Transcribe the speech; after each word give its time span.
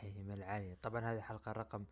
تحيم 0.00 0.30
العلي 0.32 0.76
طبعا 0.82 1.00
هذه 1.12 1.20
حلقة 1.20 1.52
رقم 1.52 1.84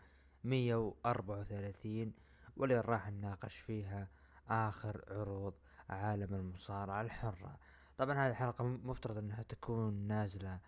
مية 0.45 0.75
وأربعة 0.75 1.41
وثلاثين 1.41 2.13
واللي 2.57 2.81
راح 2.81 3.11
نناقش 3.11 3.57
فيها 3.57 4.09
آخر 4.49 5.05
عروض 5.09 5.55
عالم 5.89 6.35
المصارعة 6.35 7.01
الحرة. 7.01 7.59
طبعا 7.99 8.15
هذه 8.15 8.31
الحلقة 8.31 8.65
مفترض 8.65 9.19
أنها 9.19 9.43
تكون 9.43 9.95
نازلة 9.95 10.61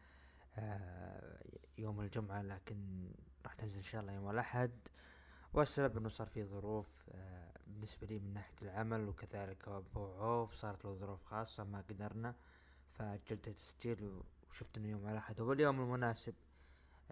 آه، 0.58 1.44
يوم 1.78 2.00
الجمعة 2.00 2.42
لكن 2.42 3.10
راح 3.44 3.54
تنزل 3.54 3.76
إن 3.76 3.82
شاء 3.82 4.00
الله 4.00 4.12
يوم 4.12 4.30
الأحد. 4.30 4.88
والسبب 5.54 5.96
أنه 5.96 6.08
صار 6.08 6.26
في 6.26 6.44
ظروف 6.44 7.04
آه، 7.12 7.52
بالنسبة 7.66 8.06
لي 8.06 8.18
من 8.18 8.32
ناحية 8.32 8.56
العمل 8.62 9.08
وكذلك 9.08 9.68
أبو 9.68 10.12
عوف 10.12 10.52
صارت 10.52 10.84
له 10.84 10.94
ظروف 10.94 11.24
خاصة 11.24 11.64
ما 11.64 11.80
قدرنا 11.90 12.34
فأجلت 12.92 13.48
التسجيل 13.48 14.20
وشفت 14.48 14.78
إنه 14.78 14.88
يوم 14.88 15.08
الأحد 15.08 15.40
هو 15.40 15.52
اليوم 15.52 15.80
المناسب. 15.80 16.34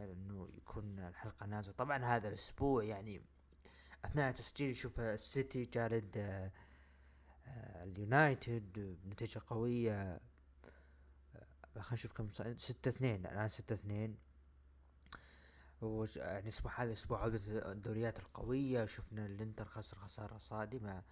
إنه 0.05 0.49
يكون 0.57 0.99
الحلقة 0.99 1.47
نازلة. 1.47 1.75
طبعا 1.75 2.05
هذا 2.05 2.29
الأسبوع 2.29 2.85
يعني 2.85 3.23
أثناء 4.05 4.33
تسجيل 4.33 4.77
شوف 4.77 5.01
السيتي 5.01 5.65
جالد 5.65 6.17
آه، 6.17 6.53
آه، 7.47 7.85
اليونايتد 7.85 8.99
بنتيجة 9.05 9.43
قوية. 9.47 10.03
آه، 10.03 10.21
خلينا 11.75 11.93
نشوف 11.95 12.13
كم 12.13 12.31
ستة 12.57 12.89
اثنين 12.89 13.27
الآن 13.27 13.49
ستة 13.49 13.75
اثنين. 13.75 14.19
يعني 16.17 16.39
الأسبوع 16.39 16.83
هذا 16.83 16.93
أسبوع 16.93 17.23
عودة 17.23 17.73
الدوريات 17.73 18.19
القوية. 18.19 18.87
شفنا 18.87 19.27
الإنتر 19.27 19.65
خسر 19.65 19.97
خسارة 19.97 20.39
صادمة 20.39 21.03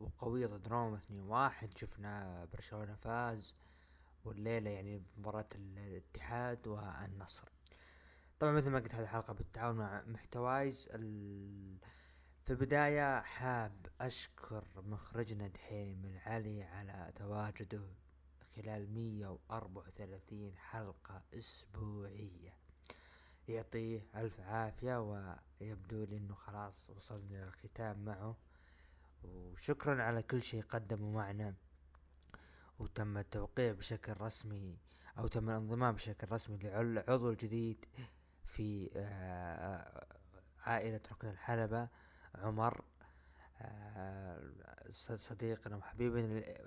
وقوية 0.00 0.46
ضد 0.46 0.68
روما 0.68 0.96
اثنين 0.96 1.20
واحد. 1.20 1.78
شفنا 1.78 2.44
برشلونة 2.52 2.94
فاز. 2.94 3.54
والليلة 4.24 4.70
يعني 4.70 5.02
مباراة 5.18 5.48
الاتحاد 5.54 6.66
والنصر. 6.66 7.55
طبعا 8.38 8.52
مثل 8.52 8.70
ما 8.70 8.78
قلت 8.78 8.94
هذه 8.94 9.02
الحلقة 9.02 9.32
بالتعاون 9.32 9.76
مع 9.76 10.02
محتوايز 10.06 10.88
ال... 10.92 11.78
في 12.44 12.50
البداية 12.50 13.20
حاب 13.20 13.86
أشكر 14.00 14.64
مخرجنا 14.76 15.48
دحيم 15.48 16.04
العلي 16.04 16.62
على 16.62 17.12
تواجده 17.14 17.82
خلال 18.56 18.90
مية 18.94 19.26
وأربعة 19.28 19.86
وثلاثين 19.86 20.56
حلقة 20.56 21.22
أسبوعية. 21.34 22.54
يعطيه 23.48 24.06
ألف 24.16 24.40
عافية 24.40 25.00
ويبدو 25.60 26.04
لي 26.04 26.16
أنه 26.16 26.34
خلاص 26.34 26.90
وصلنا 26.90 27.44
للختام 27.44 28.04
معه. 28.04 28.36
وشكرا 29.24 30.02
على 30.02 30.22
كل 30.22 30.42
شيء 30.42 30.62
قدمه 30.62 31.10
معنا. 31.10 31.54
وتم 32.78 33.18
التوقيع 33.18 33.72
بشكل 33.72 34.20
رسمي 34.20 34.78
أو 35.18 35.26
تم 35.26 35.50
الانضمام 35.50 35.94
بشكل 35.94 36.32
رسمي 36.32 36.58
لعضو 36.58 37.30
الجديد 37.30 37.84
في 38.46 38.90
آه، 38.96 40.06
عائلة 40.66 41.00
ركن 41.12 41.28
الحلبة 41.28 41.88
عمر 42.34 42.84
آه، 43.60 44.40
صديقنا 45.18 45.76
وحبيبنا 45.76 46.24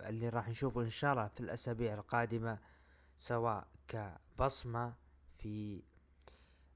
اللي 0.10 0.30
راح 0.30 0.50
نشوفه 0.50 0.82
إن 0.82 0.90
شاء 0.90 1.14
الله 1.14 1.28
في 1.28 1.40
الأسابيع 1.40 1.94
القادمة 1.94 2.60
سواء 3.20 3.68
كبصمة 3.88 4.94
في 5.38 5.84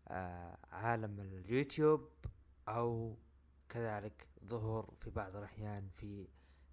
آه، 0.08 0.58
عالم 0.72 1.20
اليوتيوب 1.20 2.10
أو 2.68 3.18
كذلك 3.70 4.28
ظهور 4.46 4.94
في 5.00 5.10
بعض 5.10 5.36
الأحيان 5.36 5.90
في 5.90 6.28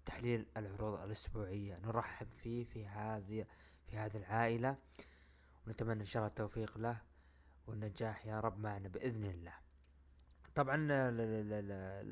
تحليل 0.05 0.45
العروض 0.57 0.99
الأسبوعية. 0.99 1.77
نرحب 1.77 2.27
فيه 2.31 2.63
في 2.63 2.87
هذه 2.87 3.45
في 3.87 3.97
هذه 3.97 4.17
العائلة 4.17 4.77
ونتمنى 5.67 6.01
إن 6.01 6.05
شاء 6.05 6.21
الله 6.21 6.29
التوفيق 6.29 6.77
له. 6.77 7.01
والنجاح 7.71 8.25
يا 8.25 8.39
رب 8.39 8.59
معنا 8.59 8.87
بإذن 8.89 9.25
الله. 9.25 9.53
طبعا 10.55 10.77
لا 10.77 11.11
لا 11.11 11.61
لا 11.61 12.03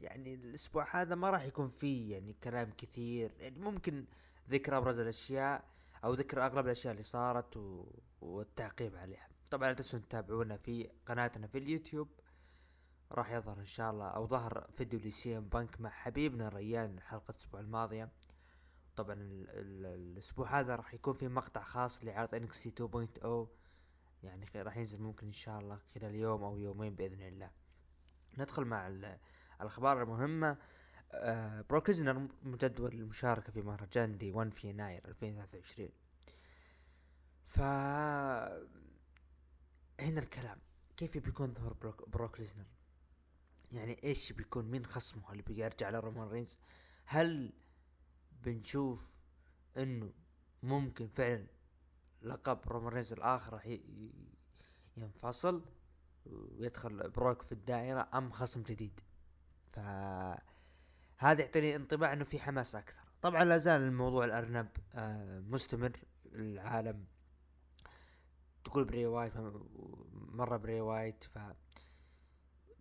يعني 0.00 0.34
الأسبوع 0.34 0.86
هذا 1.00 1.14
ما 1.14 1.30
راح 1.30 1.44
يكون 1.44 1.68
فيه 1.68 2.12
يعني 2.12 2.32
كلام 2.32 2.70
كثير. 2.78 3.30
يعني 3.40 3.58
ممكن 3.58 4.04
ذكر 4.50 4.78
أبرز 4.78 4.98
الأشياء 4.98 5.64
أو 6.04 6.14
ذكر 6.14 6.46
اغلب 6.46 6.66
الأشياء 6.66 6.92
اللي 6.92 7.02
صارت 7.02 7.56
و... 7.56 7.84
والتعقيب 8.20 8.96
عليها. 8.96 9.28
طبعا 9.50 9.68
لا 9.68 9.74
تنسوا 9.74 9.98
تتابعونا 9.98 10.56
في 10.56 10.90
قناتنا 11.06 11.46
في 11.46 11.58
اليوتيوب. 11.58 12.08
راح 13.12 13.30
يظهر 13.30 13.58
إن 13.58 13.64
شاء 13.64 13.90
الله 13.90 14.08
أو 14.08 14.26
ظهر 14.26 14.66
فيديو 14.72 15.00
لـ 15.00 15.38
CM 15.38 15.44
Punk 15.44 15.80
مع 15.80 15.90
حبيبنا 15.90 16.48
ريان 16.48 17.00
حلقة 17.00 17.30
الأسبوع 17.30 17.60
الماضية. 17.60 18.08
طبعا 18.96 19.14
ال 19.14 19.50
ال 19.50 19.86
الأسبوع 19.86 20.60
هذا 20.60 20.76
راح 20.76 20.94
يكون 20.94 21.14
في 21.14 21.28
مقطع 21.28 21.62
خاص 21.62 22.04
لعرض 22.04 22.34
NXT 22.34 22.70
2.0 22.70 23.59
يعني 24.22 24.46
راح 24.56 24.76
ينزل 24.76 25.02
ممكن 25.02 25.26
إن 25.26 25.32
شاء 25.32 25.58
الله 25.58 25.78
خلال 25.94 26.14
يوم 26.14 26.42
أو 26.42 26.58
يومين 26.58 26.94
بإذن 26.94 27.22
الله. 27.22 27.50
ندخل 28.38 28.64
مع 28.64 28.88
الأخبار 29.60 30.02
المهمة. 30.02 30.56
آه 31.12 31.64
مجدول 32.42 32.92
المشاركة 32.94 33.52
في 33.52 33.62
مهرجان 33.62 34.18
Day 34.18 34.32
1 34.32 34.54
في 34.54 34.68
يناير 34.68 35.08
2023 35.08 35.88
ف 37.44 37.60
هنا 40.00 40.20
الكلام. 40.20 40.58
كيف 40.96 41.18
بيكون 41.18 41.54
ظهور 41.54 41.72
بروك, 41.72 42.08
بروك 42.08 42.40
ليسنر 42.40 42.66
يعني 43.72 44.00
إيش 44.04 44.32
بيكون؟ 44.32 44.70
مين 44.70 44.86
خصمه؟ 44.86 45.32
اللي 45.32 45.42
بيرجع 45.42 45.90
لرومان 45.90 46.28
رينز؟ 46.28 46.58
هل 47.06 47.52
بنشوف 48.42 49.00
إنه 49.76 50.12
ممكن 50.62 51.08
فعلا 51.08 51.46
لقب 52.22 52.58
رومان 52.66 52.92
رينز 52.92 53.12
الآخر 53.12 53.52
راح 53.52 53.78
ينفصل 54.96 55.64
ويدخل 56.26 57.10
بروك 57.10 57.42
في 57.42 57.52
الدائرة 57.52 58.08
أم 58.14 58.30
خصم 58.30 58.62
جديد. 58.62 59.00
ف 59.72 59.78
هذا 61.18 61.40
يعطيني 61.40 61.76
انطباع 61.76 62.12
إنه 62.12 62.24
في 62.24 62.38
حماس 62.38 62.74
أكثر. 62.74 63.04
طبعا 63.22 63.44
لا 63.44 63.58
زال 63.58 63.82
الموضوع 63.82 64.24
الأرنب 64.24 64.68
آه 64.94 65.40
مستمر. 65.40 66.00
العالم 66.32 67.04
تقول 68.64 68.84
براي 68.84 69.06
وايت 69.06 69.32
مرة 70.12 70.56
براي 70.56 70.80
وايت 70.80 71.24
ف 71.24 71.38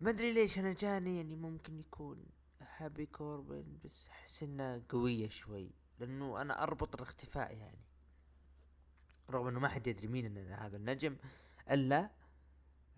ما 0.02 0.10
أدري 0.10 0.34
ليش 0.34 0.60
أنا 0.60 0.74
جاني 0.74 1.18
يعني 1.18 1.36
ممكن 1.36 1.80
يكون 1.80 2.26
هابي 2.62 3.06
كوربن 3.06 3.78
بس 3.84 4.08
أحس 4.08 4.44
انه 4.44 4.84
قوية 4.90 5.30
شوي 5.30 5.72
لأنه 6.00 6.42
أنا 6.42 6.64
أربط 6.64 6.96
الاختفاء 6.96 7.58
يعني. 7.58 7.89
رغم 9.32 9.48
إنه 9.48 9.60
ما 9.60 9.68
حد 9.68 9.88
يدري 9.88 10.08
مين 10.08 10.38
هذا 10.38 10.78
النجم 10.78 11.16
إلا 11.72 12.10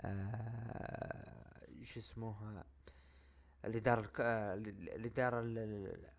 آه 0.01 1.41
شو 1.83 1.99
اسمه 1.99 2.63
الاداره 3.65 4.11
الاداره 4.19 5.43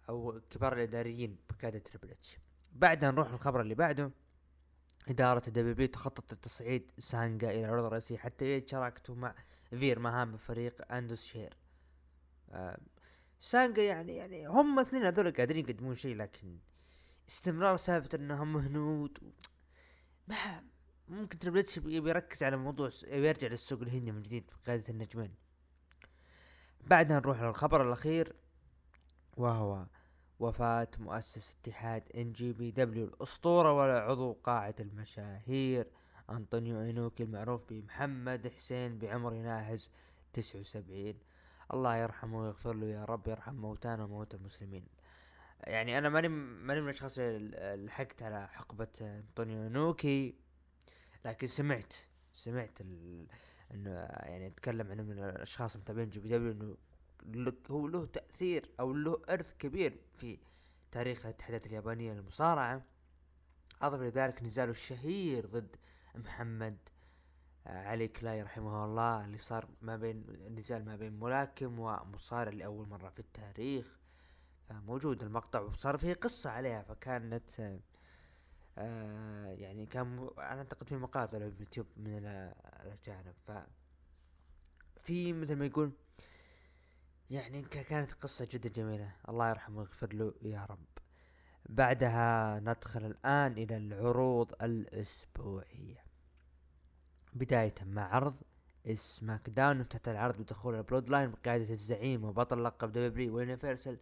أو 0.09 0.41
كبار 0.51 0.73
الإداريين 0.73 1.37
بقياده 1.51 1.79
تريبل 1.79 2.11
اتش 2.11 2.39
بعدها 2.73 3.11
نروح 3.11 3.33
للخبر 3.33 3.61
اللي 3.61 3.75
بعده. 3.75 4.11
إدارة 5.09 5.43
الدبليو 5.49 5.87
تخطط 5.87 6.33
لتصعيد 6.33 6.91
سانجا 6.99 7.51
إلى 7.51 7.61
العروض 7.61 7.85
الرئيسية 7.85 8.17
حتى 8.17 8.67
شاركته 8.67 9.15
مع 9.15 9.35
فير 9.71 9.99
مهام 9.99 10.37
فريق 10.37 10.93
أندوس 10.93 11.25
شير. 11.25 11.57
آه 12.51 12.79
سانجا 13.39 13.83
يعني 13.83 14.17
يعني 14.17 14.47
هم 14.47 14.79
اثنين 14.79 15.05
هذول 15.05 15.33
قادرين 15.33 15.69
يقدمون 15.69 15.95
شيء 15.95 16.17
لكن 16.17 16.59
استمرار 17.29 17.77
سالفة 17.77 18.19
إنهم 18.19 18.57
هنود 18.57 19.19
ما 19.23 19.31
ممكن 21.09 21.39
Triple 21.39 21.59
H 21.59 21.79
بيركز 21.79 22.43
على 22.43 22.57
موضوع 22.57 22.91
يرجع 23.09 23.49
للسوق 23.49 23.83
الهندي 23.83 24.13
من 24.13 24.23
جديد 24.23 24.51
بقيادة 24.65 24.89
النجمين. 24.89 25.35
بعدها 26.81 27.21
نروح 27.21 27.43
للخبر 27.43 27.87
الأخير 27.87 28.37
وهو 29.37 29.87
وفاة 30.39 30.89
مؤسس 30.99 31.57
اتحاد 31.61 32.03
NJPW 32.15 33.05
الأسطورة 33.05 33.73
وعضو 33.73 34.33
قاعة 34.33 34.75
المشاهير 34.81 35.87
أنطونيو 36.31 36.81
أينوكي 36.81 37.23
المعروف 37.23 37.63
بمحمد 37.69 38.49
حسين 38.49 38.99
بعمر 38.99 39.35
يناهز 39.35 39.91
تسعة 40.33 40.61
وسبعين. 40.61 41.19
الله 41.75 41.97
يرحمه 41.97 42.39
ويغفر 42.39 42.73
له 42.73 42.87
يا 42.87 43.05
رب 43.05 43.29
يرحم 43.29 43.55
موتانا 43.55 44.05
وموتى 44.05 44.37
المسلمين. 44.37 44.87
يعني 45.63 45.99
أنا 45.99 46.09
ماني 46.09 46.29
ماني 46.29 46.81
من 46.81 46.87
الاشخاص 46.87 47.19
اللي 47.19 47.87
لحقت 47.87 48.23
على 48.23 48.49
حقبة 48.49 48.89
أنطونيو 49.01 49.63
اينوكي 49.63 50.35
لكن 51.25 51.47
سمعت 51.47 51.95
سمعت. 52.33 52.81
إنه 53.75 53.91
يعني 53.91 54.47
اتكلم 54.47 54.91
عن 54.91 54.97
من 54.97 55.19
الأشخاص 55.19 55.75
المتابعين 55.75 56.11
NJPW 56.11 56.77
إنه 57.25 57.53
هو 57.71 57.87
له 57.87 58.07
تأثير 58.07 58.71
أو 58.81 58.93
له 58.93 59.23
إرث 59.31 59.55
كبير 59.59 59.99
في 60.17 60.39
تاريخ 60.93 61.27
الاتحادات 61.27 61.67
اليابانية 61.67 62.13
للمصارعة 62.13 62.83
أضف 63.83 64.01
لذلك 64.01 64.43
نزاله 64.43 64.71
الشهير 64.71 65.47
ضد 65.47 65.77
محمد 66.15 66.79
آه، 67.67 67.89
علي 67.89 68.09
كلاي 68.09 68.43
رحمه 68.43 68.85
الله 68.85 69.25
اللي 69.25 69.39
صار 69.39 69.69
ما 69.83 69.97
بين 69.97 70.25
نزال 70.59 70.85
ما 70.85 70.97
بين 70.97 71.21
ملاكم 71.21 71.79
ومصارع 71.79 72.53
لأول 72.53 72.89
مرة 72.89 73.09
في 73.09 73.19
التاريخ 73.19 74.02
فموجود 74.73 75.23
المقطع 75.23 75.61
وصار 75.61 75.97
فيه 75.97 76.15
قصة 76.15 76.51
عليها 76.51 76.83
فكانت 76.83 77.81
آه 78.79 79.47
يعني 79.47 79.87
كان. 79.87 80.31
أنا 80.39 80.59
أعتقد 80.59 80.89
في 80.89 80.97
مقاطع 80.97 81.39
له 81.39 81.49
باليوتيوب 81.49 81.87
من 81.97 82.27
الاجانب 82.83 83.35
ف 83.47 83.53
في 84.97 85.33
مثل 85.33 85.57
ما 85.57 85.67
يقول 85.67 85.93
يعني 87.31 87.63
كانت 87.63 88.13
قصة 88.13 88.49
جدا 88.51 88.69
جميلة. 88.69 89.13
الله 89.29 89.51
يرحمه 89.51 89.79
ويغفر 89.79 90.13
له 90.15 90.35
يا 90.43 90.67
رب. 90.71 90.85
بعدها 91.69 92.61
ندخل 92.61 93.07
الآن 93.07 93.53
إلى 93.53 93.77
العروض 93.77 94.53
الأسبوعية. 94.63 96.05
بداية 97.33 97.75
مع 97.83 98.15
عرض 98.15 98.37
SmackDown 98.95 99.81
افتتح 99.81 100.11
العرض 100.13 100.43
بدخول 100.43 100.75
ال 100.75 101.11
Bloodline 101.11 101.31
بقيادة 101.31 101.73
الزعيم 101.73 102.25
وبطل 102.25 102.65
لقب 102.65 102.93
WWE 102.93 103.37
و 103.37 103.43
Universal 103.43 103.99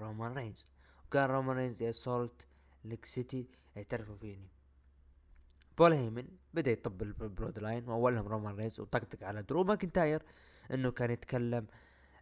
رومان 0.00 0.32
رينز 0.34 0.66
وكان 1.06 1.30
رومان 1.30 1.56
رينز 1.56 1.82
يا 1.82 1.90
سولت 1.90 2.46
ليك 2.84 3.04
سيتي 3.04 3.48
اعترفوا 3.76 4.16
فيني 4.16 4.48
بول 5.78 5.92
هيمن 5.92 6.28
بدا 6.54 6.70
يطبل 6.70 7.02
Bloodline 7.02 7.88
واولهم 7.88 8.28
رومان 8.28 8.56
رينز 8.56 8.80
وطقطق 8.80 9.24
على 9.24 9.42
درو 9.42 9.64
ماكنتاير 9.64 10.22
انه 10.70 10.90
كان 10.90 11.10
يتكلم 11.10 11.66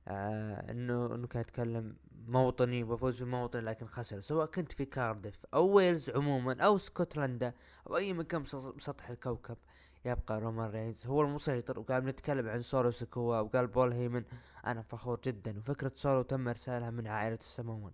آه 0.09 0.71
انه 0.71 1.15
انه 1.15 1.27
كان 1.27 1.41
يتكلم 1.41 1.97
موطني 2.27 2.85
وفوز 2.85 3.23
بموطني 3.23 3.63
لكن 3.63 3.87
خسر 3.87 4.21
سواء 4.21 4.47
كنت 4.47 4.73
في 4.73 4.85
كاردف 4.85 5.47
أو 5.55 5.67
ويلز 5.67 6.11
عموما 6.11 6.63
أو 6.63 6.77
اسكتلندا 6.77 7.55
أو 7.87 7.97
اي 7.97 8.13
مكان 8.13 8.43
بسطح 8.77 9.11
الكوكب 9.11 9.57
يبقى 10.05 10.41
رومان 10.41 10.71
رينز. 10.71 11.07
هو 11.07 11.23
المسيطر 11.23 11.81
وقال 11.81 12.01
بنتكلم 12.01 12.49
عن 12.49 12.63
سولو 12.63 12.91
سكوا 12.91 13.41
وقال 13.41 13.67
بول 13.67 13.93
هيمن 13.93 14.25
أنا 14.67 14.83
فخور 14.83 15.21
جدا. 15.25 15.59
وفكرة 15.59 15.93
سولو 15.95 16.23
تم 16.23 16.49
إرسالها 16.49 16.91
من 16.91 17.07
عائلة 17.07 17.35
السماوان 17.37 17.93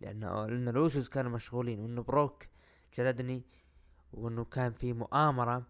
لأنه 0.00 0.46
لأن 0.46 0.68
الاوسوز 0.68 1.08
كانوا 1.08 1.30
مشغولين 1.30 1.80
وإنه 1.80 2.02
بروك 2.02 2.44
جلدني 2.98 3.42
وإنه 4.12 4.44
كان 4.44 4.72
في 4.72 4.92
مؤامرة 4.92 5.62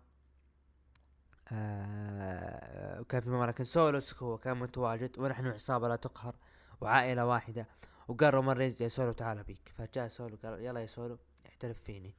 آه 1.52 3.00
وكان 3.00 3.20
في 3.20 3.30
مؤامرة 3.30 3.46
لكن 3.46 3.64
سولو 3.64 4.22
سكوا 4.22 4.38
كان 4.38 4.56
متواجد 4.56 5.18
ونحن 5.18 5.46
عصابة 5.46 5.88
لا 5.88 5.96
تقهر 5.96 6.36
وعائلة 6.80 7.26
واحدة. 7.26 7.66
وقال 8.08 8.34
رومان 8.34 8.56
رينز 8.56 8.82
يا 8.82 8.88
سولو 8.88 9.12
تعال 9.12 9.42
بيك. 9.42 9.72
فجاء 9.78 10.08
سولو 10.08 10.38
قال 10.42 10.64
يلا 10.64 10.80
يا 10.80 10.86
سولو 10.86 11.18
اعترف 11.46 11.82
فيني. 11.82 12.14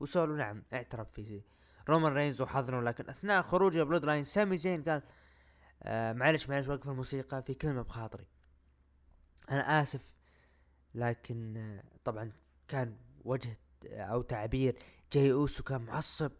وسولو 0.00 0.36
نعم 0.36 0.62
اعترف 0.72 1.10
في 1.10 1.42
رومان 1.88 2.12
رينز 2.12 2.40
وحضنه 2.40 2.82
لكن 2.82 3.08
أثناء 3.08 3.42
خروجه 3.42 3.82
Bloodline 3.82 4.24
سامي 4.24 4.56
زين 4.56 4.82
قال 4.82 5.02
آه 5.82 6.12
معلش 6.12 6.48
معلش 6.48 6.68
وقف 6.68 6.88
الموسيقى 6.88 7.42
في 7.42 7.54
كلمة 7.54 7.82
بخاطري. 7.82 8.26
أنا 9.50 9.82
آسف 9.82 10.14
لكن 10.94 11.56
آه 11.56 11.84
طبعا 12.04 12.32
كان 12.68 12.96
وجه 13.24 13.58
أو 13.84 14.22
تعبير 14.22 14.78
جاي 15.12 15.32
أوسو 15.32 15.62
كان 15.62 15.82
معصب 15.82 16.32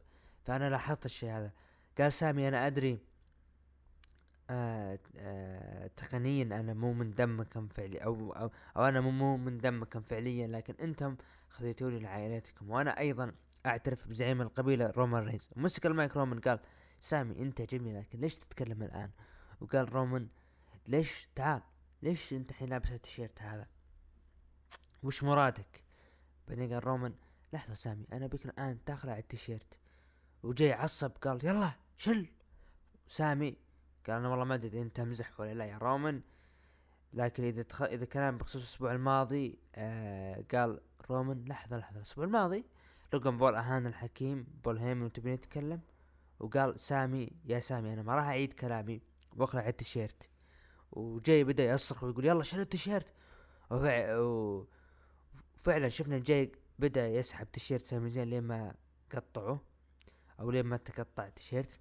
فأنا 0.44 0.70
لاحظت 0.70 1.06
الشيء 1.06 1.30
هذا. 1.30 1.52
قال 1.98 2.12
سامي 2.12 2.48
أنا 2.48 2.66
أدري 2.66 2.98
آه 4.50 4.98
آه 5.16 5.86
تقنيا 5.86 6.42
أنا 6.42 6.74
مو 6.74 6.92
من 6.92 7.14
دمكم 7.14 7.68
فعلي 7.68 7.98
أو 7.98 8.32
أو, 8.32 8.50
أو 8.76 8.84
أنا 8.84 9.00
مو 9.00 9.36
من 9.36 9.58
دمكم 9.58 10.00
فعليا 10.00 10.46
لكن 10.46 10.74
أنتم 10.80 11.16
خذيتوني 11.48 11.98
لعائلتكم 12.00 12.70
وأنا 12.70 12.98
أيضا 12.98 13.32
أعترف 13.66 14.08
بزعيم 14.08 14.40
القبيلة 14.42 14.90
رومان 14.90 15.24
رينز. 15.24 15.50
مسك 15.56 15.86
المايك 15.86 16.16
رومان 16.16 16.40
قال 16.40 16.60
سامي 17.00 17.42
أنت 17.42 17.62
جميل 17.62 17.98
لكن 17.98 18.20
ليش 18.20 18.34
تتكلم 18.34 18.82
الآن؟ 18.82 19.10
وقال 19.60 19.92
رومان 19.92 20.28
ليش 20.86 21.28
تعال 21.34 21.62
ليش 22.02 22.32
أنت 22.32 22.50
الحين 22.50 22.68
لابس 22.68 22.92
التيشيرت 22.92 23.42
هذا؟ 23.42 23.66
وش 25.02 25.24
مرادك؟ 25.24 25.84
بعدين 26.48 26.72
قال 26.72 26.86
رومان 26.86 27.14
لحظة 27.52 27.74
سامي 27.74 28.06
أنا 28.12 28.26
بك 28.26 28.46
الآن 28.46 28.84
تخلع 28.84 29.18
التيشيرت. 29.18 29.78
وجاي 30.42 30.72
عصب 30.72 31.10
قال 31.10 31.44
يلا 31.44 31.72
شل. 31.96 32.26
سامي 33.06 33.56
قال 34.06 34.16
أنا 34.16 34.28
والله 34.28 34.44
ما 34.44 34.54
أدري 34.54 34.82
أنت 34.82 34.96
تمزح 34.96 35.40
ولا 35.40 35.54
لا 35.54 35.64
يا 35.64 35.78
رومان 35.78 36.22
لكن 37.12 37.44
إذا 37.44 37.62
تخ... 37.62 37.82
إذا 37.82 38.04
كلام 38.04 38.38
بخصوص 38.38 38.62
الأسبوع 38.62 38.92
الماضي 38.92 39.58
آه 39.74 40.44
قال 40.52 40.80
رومان 41.10 41.44
لحظة 41.44 41.76
لحظة 41.78 41.96
الأسبوع 41.96 42.24
الماضي 42.24 42.64
لوجان 43.12 43.38
بول 43.38 43.54
آهان 43.54 43.86
الحكيم 43.86 44.46
بول 44.64 44.78
هيمن 44.78 45.02
وتبي 45.02 45.34
نتكلم 45.34 45.80
وقال 46.40 46.80
سامي 46.80 47.30
يا 47.44 47.60
سامي 47.60 47.92
أنا 47.92 48.02
ما 48.02 48.14
راح 48.14 48.24
أعيد 48.24 48.52
كلامي 48.52 49.02
واقلع 49.36 49.68
التيشيرت. 49.68 50.28
وجاي 50.92 51.44
بدأ 51.44 51.64
يصرخ 51.64 52.04
ويقول 52.04 52.24
يلا 52.24 52.44
شيل 52.44 52.60
التيشيرت. 52.60 53.14
وفعلا 53.70 54.68
شفنا 55.88 56.18
جاي 56.18 56.52
بدأ 56.78 57.08
يسحب 57.08 57.52
تيشيرت 57.52 57.84
سامي 57.84 58.10
زين 58.10 58.30
لين 58.30 58.42
ما 58.42 58.74
قطعه 59.14 59.60
أو 60.40 60.50
لين 60.50 60.66
ما 60.66 60.76
تقطع 60.76 61.26
التيشيرت. 61.26 61.80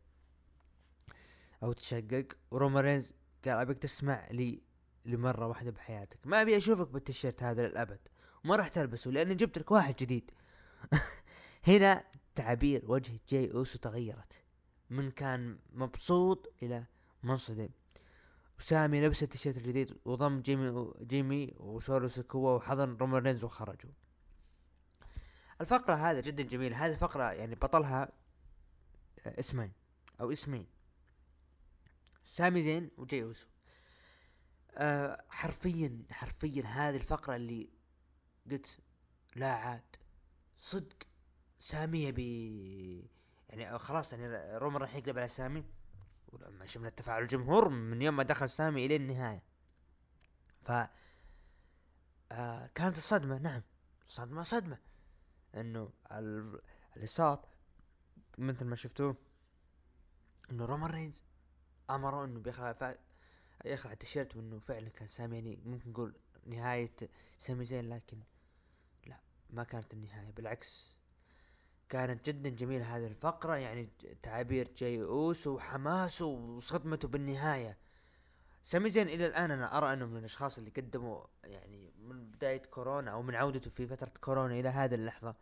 أو 1.64 1.74
تشقق. 1.74 2.28
ورومان 2.52 2.82
رينز 2.82 3.14
قال 3.46 3.58
أبيك 3.58 3.78
تسمع 3.78 4.28
لي 4.32 4.62
لمرة 5.06 5.48
واحدة 5.48 5.72
بحياتك. 5.72 6.28
ما 6.28 6.42
أبي 6.42 6.58
أشوفك 6.58 6.88
بالتيشيرت 6.88 7.44
هذا 7.44 7.68
للأبد. 7.68 8.00
وما 8.46 8.56
راح 8.56 8.68
تلبسه 8.68 9.12
لأني 9.12 9.36
جبت 9.36 9.58
لك 9.58 9.72
واحد 9.72 9.96
جديد. 9.96 10.32
هنا 11.68 12.04
تعابير 12.36 12.92
وجه 12.92 13.20
جاي 13.30 13.52
اوسو 13.52 13.80
تغيرت. 13.80 14.44
من 14.90 15.12
كان 15.12 15.60
مبسوط 15.74 16.54
إلى 16.64 16.86
منصدم. 17.24 17.70
وسامي 18.60 19.02
لبس 19.06 19.24
التيشيرت 19.24 19.58
الجديد 19.58 19.98
وضم 20.06 20.42
جيمي 20.42 20.94
جيمي 21.02 21.54
وسولو 21.58 22.08
سكوا 22.08 22.56
وحضن 22.56 22.98
رومان 22.98 23.24
رينز 23.24 23.44
وخرجوا. 23.44 23.92
الفقرة 25.62 25.96
هذا 25.96 26.22
جدا 26.22 26.44
جميلة. 26.44 26.86
هذه 26.86 26.96
فقرة 26.96 27.32
يعني 27.32 27.56
بطلها 27.56 28.12
آه، 29.26 29.40
اسمين 29.40 29.72
أو 30.22 30.32
اسمين. 30.32 30.68
سامي 32.24 32.62
زين 32.64 32.92
وجاي 32.98 33.24
اوسو 33.24 33.48
أه 34.74 35.26
حرفيا 35.30 36.04
حرفيا 36.12 36.64
هذه 36.66 36.96
الفقرة 36.96 37.36
اللي 37.36 37.70
قلت 38.52 38.80
لا 39.36 39.54
عاد 39.54 39.96
صدق 40.58 41.11
سامي 41.62 42.04
يبي 42.04 43.10
يعني 43.50 43.80
خلاص 43.80 44.14
يعني 44.14 44.58
رومان 44.58 44.82
راح 44.82 44.96
يقلب 44.96 45.18
على 45.18 45.28
سامي. 45.28 45.66
ولما 46.28 46.66
شفنا 46.66 46.90
تفاعل 46.90 47.22
الجمهور 47.24 47.70
من 47.70 48.02
يوم 48.02 48.16
ما 48.16 48.24
دخل 48.24 48.50
سامي 48.50 48.86
إلى 48.86 48.96
النهاية. 48.96 49.44
ف 50.62 50.72
آه 52.32 52.68
كانت 52.76 52.98
الصدمة 52.98 53.38
نعم 53.38 53.62
صدمة 54.08 54.44
صدمة. 54.44 54.78
إنه 55.56 55.92
اللي 56.96 57.08
صار 57.08 57.46
مثل 58.38 58.66
ما 58.66 58.76
شفتوه 58.76 59.18
إنه 60.52 60.66
رومان 60.66 60.92
رينز 60.92 61.24
امره 61.90 62.26
إنه 62.26 62.40
بيخلع 62.40 62.96
يخلع 63.66 63.92
التيشيرت 63.92 64.36
وإنه 64.36 64.60
فعلا 64.60 64.90
كان 64.90 65.08
سامي 65.08 65.36
يعني 65.36 65.60
ممكن 65.66 65.90
نقول 65.90 66.16
نهاية 66.46 66.96
سامي 67.40 67.66
زين 67.66 67.90
لكن 67.90 68.20
لا 69.06 69.20
ما 69.50 69.64
كانت 69.64 69.94
النهاية 69.94 70.32
بالعكس. 70.32 71.01
كانت 71.92 72.30
جدا 72.30 72.50
جميلة 72.50 72.98
هذه 72.98 73.08
الفقرة 73.08 73.56
يعني 73.56 73.90
تعابير 74.24 74.72
جاي 74.78 75.02
اوسو 75.02 75.56
وحماسه 75.56 76.26
وصدمته 76.26 77.08
بالنهاية. 77.08 77.78
سامي 78.64 78.90
زين 78.90 79.10
إلى 79.10 79.28
الآن 79.28 79.52
أنا 79.52 79.78
أرى 79.78 79.94
أنه 79.94 80.06
من 80.06 80.18
الأشخاص 80.18 80.58
اللي 80.58 80.72
قدموا 80.78 81.24
يعني 81.44 81.94
من 82.00 82.32
بداية 82.32 82.62
كورونا 82.62 83.12
أو 83.12 83.22
من 83.22 83.36
عودته 83.36 83.70
في 83.72 83.88
فترة 83.88 84.12
كورونا 84.22 84.60
إلى 84.60 84.70
هذه 84.70 84.96
اللحظة. 84.96 85.36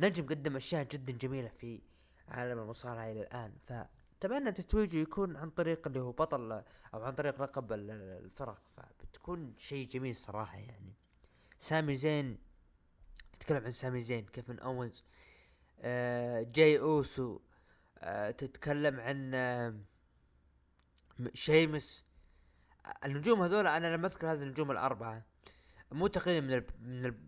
نجم 0.00 0.26
قدم 0.26 0.56
أشياء 0.56 0.84
جدا 0.84 1.12
جميلة 1.12 1.48
في 1.48 1.80
عالم 2.28 2.58
المصارعة 2.58 3.10
إلى 3.10 3.20
الآن. 3.20 3.52
فتمنى 3.66 4.52
تتويجه 4.52 4.96
يكون 4.98 5.36
عن 5.36 5.50
طريق 5.50 5.86
اللي 5.86 6.00
هو 6.00 6.12
بطل 6.12 6.52
أو 6.94 7.02
عن 7.02 7.14
طريق 7.14 7.42
لقب 7.42 7.72
الفرق. 7.72 8.62
فبتكون 8.76 9.54
شيء 9.58 9.88
جميل 9.88 10.16
صراحة 10.16 10.58
يعني. 10.58 10.94
سامي 11.58 11.96
زين 11.96 12.38
تتكلم 13.32 13.64
عن 13.64 13.70
سامي 13.70 14.02
زين 14.02 14.26
كيفن 14.26 14.58
اونز 14.58 15.04
آه 15.04 15.20
جاي 16.42 16.78
أوسو. 16.78 17.40
آه 17.98 18.30
تتكلم 18.30 19.00
عن 19.00 19.34
آه 19.34 19.74
شيمس. 21.34 22.04
النجوم 23.04 23.42
هذول 23.42 23.66
أنا 23.66 23.96
لما 23.96 24.06
أذكر 24.06 24.32
هذه 24.32 24.42
النجوم 24.42 24.70
الأربعة. 24.70 25.24
مو 25.92 26.06
تقليلا 26.06 26.40
من 26.40 26.64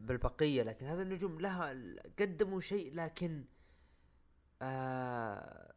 من 0.01 0.11
البقيه 0.11 0.63
لكن 0.63 0.87
هذه 0.87 1.03
النجوم 1.03 1.41
لها 1.41 1.75
قدموا 2.19 2.61
شيء 2.61 2.95
لكن 2.95 3.45
آه 4.63 5.73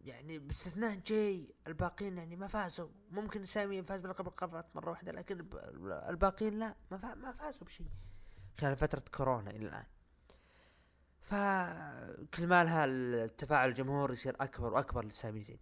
يعني 0.00 0.38
باستثناء 0.38 0.94
جاي 1.06 1.54
الباقيين 1.66 2.18
يعني 2.18 2.36
ما 2.36 2.46
فازوا. 2.46 2.88
ممكن 3.10 3.44
سامي 3.44 3.76
فاز 3.76 4.00
بلقب 4.00 4.26
القارات 4.26 4.76
مرة 4.76 4.90
واحدة 4.90 5.12
لكن 5.12 5.46
الباقيين 6.08 6.58
لا 6.58 6.74
ما 6.90 7.32
فازوا 7.32 7.66
بشيء. 7.66 7.86
خلال 8.60 8.76
فترة 8.76 9.02
كورونا 9.14 9.50
إلى 9.50 9.66
الآن. 9.66 9.84
فكل 11.24 12.46
ما 12.46 12.64
لها 12.64 12.84
التفاعل 12.84 13.68
الجمهور 13.68 14.12
يصير 14.12 14.36
أكبر 14.40 14.72
وأكبر 14.72 15.04
لسامي 15.04 15.42
زين 15.42 15.58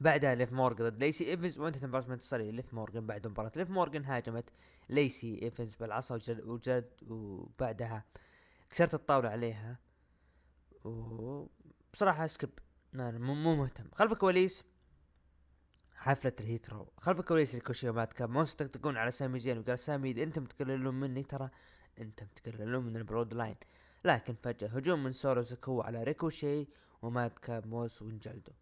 بعدها 0.00 0.34
ليف 0.34 0.52
مورجن 0.52 0.88
ضد 0.88 0.98
ليسي 0.98 1.30
إيفنز 1.30 1.58
وانتهت 1.58 1.82
المباراة 1.82 2.08
منتصرة 2.08 2.42
ليف 2.42 2.74
مورجن 2.74 3.06
بعد 3.06 3.26
مباراة. 3.26 3.52
ليف 3.56 3.70
مورجن 3.70 4.04
هاجمت 4.04 4.50
ليسي 4.88 5.42
إيفنز 5.42 5.74
بالعصا 5.74 6.14
وجد, 6.14 6.40
وجد 6.40 6.90
وبعدها 7.08 8.04
كسرت 8.70 8.94
الطاولة 8.94 9.28
عليها. 9.28 9.78
وبصراحة 10.84 12.26
سكيب. 12.26 12.50
مو 12.94 13.34
مو 13.34 13.56
مهتم. 13.56 13.84
خلف 13.92 14.12
الكواليس 14.12 14.64
حفلة 15.94 16.32
الهيترو. 16.40 16.92
خلف 16.98 17.20
الكواليس 17.20 17.54
ريكوشي 17.54 17.88
ومات 17.88 18.12
كاب 18.12 18.30
ما 18.30 18.44
تقول 18.44 18.98
على 18.98 19.10
سامي 19.10 19.38
زين 19.38 19.58
وقال 19.58 19.78
سامي 19.78 20.10
إذا 20.10 20.22
أنتم 20.22 20.44
تقللون 20.44 21.00
مني 21.00 21.22
ترى 21.22 21.50
أنتم 21.98 22.26
تقللون 22.26 22.84
من 22.84 22.96
البرود 22.96 23.34
لاين. 23.34 23.56
لكن 24.04 24.34
فجأة 24.42 24.68
هجوم 24.68 25.04
من 25.04 25.12
سورو 25.12 25.42
زكو 25.42 25.80
على 25.80 26.02
ريكوشي 26.02 26.68
ومات 27.02 27.38
كاب 27.38 27.66
موس 27.66 28.02
وانجلدو. 28.02 28.52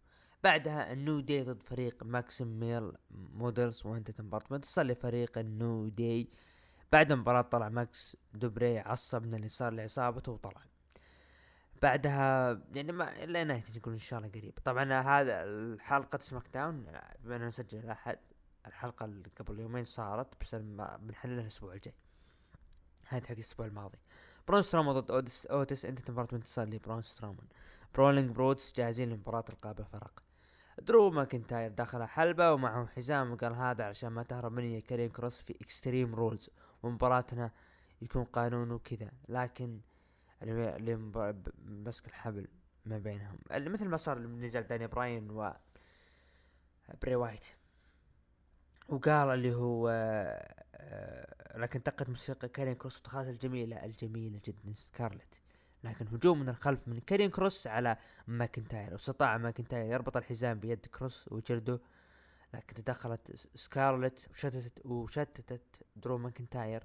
بعدها 0.43 0.93
النو 0.93 1.19
دي 1.19 1.43
ضد 1.43 1.63
فريق 1.63 2.03
ماكسيم 2.03 2.59
ميل 2.59 2.91
مودلز 3.11 3.85
وانت 3.85 4.11
كومبارتمنت 4.11 4.65
صار 4.65 4.85
لفريق 4.85 5.37
النو 5.37 5.87
دي. 5.87 6.29
بعد 6.91 7.11
المباراة 7.11 7.41
طلع 7.41 7.69
ماكس 7.69 8.17
دوبري 8.33 8.79
عصب 8.79 9.23
من 9.23 9.35
اللي 9.35 9.47
صار 9.47 9.73
لعصابته 9.73 10.31
وطلع. 10.31 10.61
بعدها 11.81 12.61
يعني 12.73 12.91
ما 12.91 13.23
إلى 13.23 13.43
نهاية 13.43 13.63
نقول 13.77 13.93
إن 13.93 13.99
شاء 13.99 14.19
الله 14.19 14.31
قريب. 14.31 14.59
طبعا 14.65 15.01
هذا 15.01 15.43
الحلقة 15.43 16.19
SmackDown. 16.19 16.85
بما 17.19 17.35
انه 17.35 17.47
نسجل 17.47 17.79
الاحد 17.79 18.19
الحلقة 18.67 19.05
اللي 19.05 19.29
قبل 19.39 19.59
يومين 19.59 19.83
صارت 19.83 20.41
بس 20.41 20.55
بنحللها 20.55 21.41
الأسبوع 21.41 21.73
الجاي. 21.73 21.93
هذه 23.07 23.23
حق 23.23 23.31
الأسبوع 23.31 23.65
الماضي. 23.65 23.97
برون 24.49 24.61
سترومان 24.61 24.99
ضد 24.99 25.11
اوتس 25.11 25.45
اوتس 25.45 25.85
انتهت 25.85 26.01
المباراة 26.01 26.47
بانتصار 26.47 26.67
لي 26.67 26.77
برون 26.77 27.01
سترومان 27.01 27.47
Brawling 27.95 28.31
Brutes 28.31 28.73
جاهزين 28.75 29.09
لمباراة 29.09 29.45
القاب 29.49 29.79
الفرق 29.79 30.23
درو 30.81 31.09
ماكنتاير 31.09 31.71
دخل 31.71 32.03
حلبة 32.03 32.53
ومعه 32.53 32.85
حزام 32.85 33.31
وقال 33.31 33.53
هذا 33.53 33.83
عشان 33.83 34.09
ما 34.09 34.23
تهرب 34.23 34.51
مني 34.51 34.81
كارين 34.81 35.09
كروس 35.09 35.41
في 35.41 35.55
Extreme 35.61 36.15
Rules 36.15 36.49
ومباراتنا 36.83 37.51
يكون 38.01 38.23
قانون 38.23 38.71
وكذا 38.71 39.11
لكن 39.27 39.79
اللي 40.41 40.95
مسك 41.65 42.07
الحبل 42.07 42.47
ما 42.85 42.97
بينهم. 42.97 43.37
مثل 43.51 43.87
ما 43.87 43.97
صار 43.97 44.19
نزال 44.19 44.67
داني 44.67 44.87
براين 44.87 45.31
و 45.31 45.53
بري 47.01 47.15
وايت. 47.15 47.45
وقال 48.89 49.29
اللي 49.29 49.55
هو 49.55 49.89
آه، 49.89 51.39
لكن 51.59 51.79
دقت 51.79 52.09
موسيقى 52.09 52.49
كارين 52.49 52.75
كروس 52.75 52.99
ودخلت 52.99 53.27
الجميلة 53.27 53.85
الجميلة 53.85 54.39
جدا 54.45 54.73
سكارلت. 54.75 55.39
لكن 55.83 56.07
هجوم 56.07 56.39
من 56.39 56.49
الخلف 56.49 56.87
من 56.87 56.99
كارين 56.99 57.29
كروس 57.29 57.67
على 57.67 57.97
ماكنتاير 58.27 58.93
واستطاع 58.93 59.37
ماكنتاير 59.37 59.91
يربط 59.91 60.17
الحزام 60.17 60.59
بيد 60.59 60.85
كروس 60.85 61.27
وجلده 61.31 61.79
لكن 62.53 62.73
تدخلت 62.73 63.47
سكارلت 63.55 64.29
وشتتت 64.29 64.85
وشتتت 64.85 65.61
درو 65.95 66.17
ماكنتاير. 66.17 66.83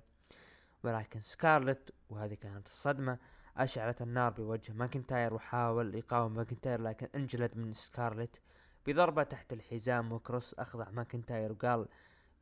ولكن 0.85 1.21
سكارلت 1.21 1.95
وهذه 2.11 2.35
كانت 2.35 2.67
الصدمة 2.67 3.19
أشعلت 3.57 4.03
النار 4.03 4.31
بوجه 4.33 4.73
ماكنتاير 4.73 5.35
وحاول 5.35 5.95
يقاوم 5.95 6.35
ماكنتاير 6.35 6.81
لكن 6.81 7.09
انجلد 7.15 7.57
من 7.57 7.73
سكارلت 7.73 8.41
بضربة 8.87 9.23
تحت 9.23 9.53
الحزام 9.53 10.13
وكروس 10.13 10.55
أخضع 10.55 10.91
ماكنتاير 10.91 11.53
وقال 11.53 11.89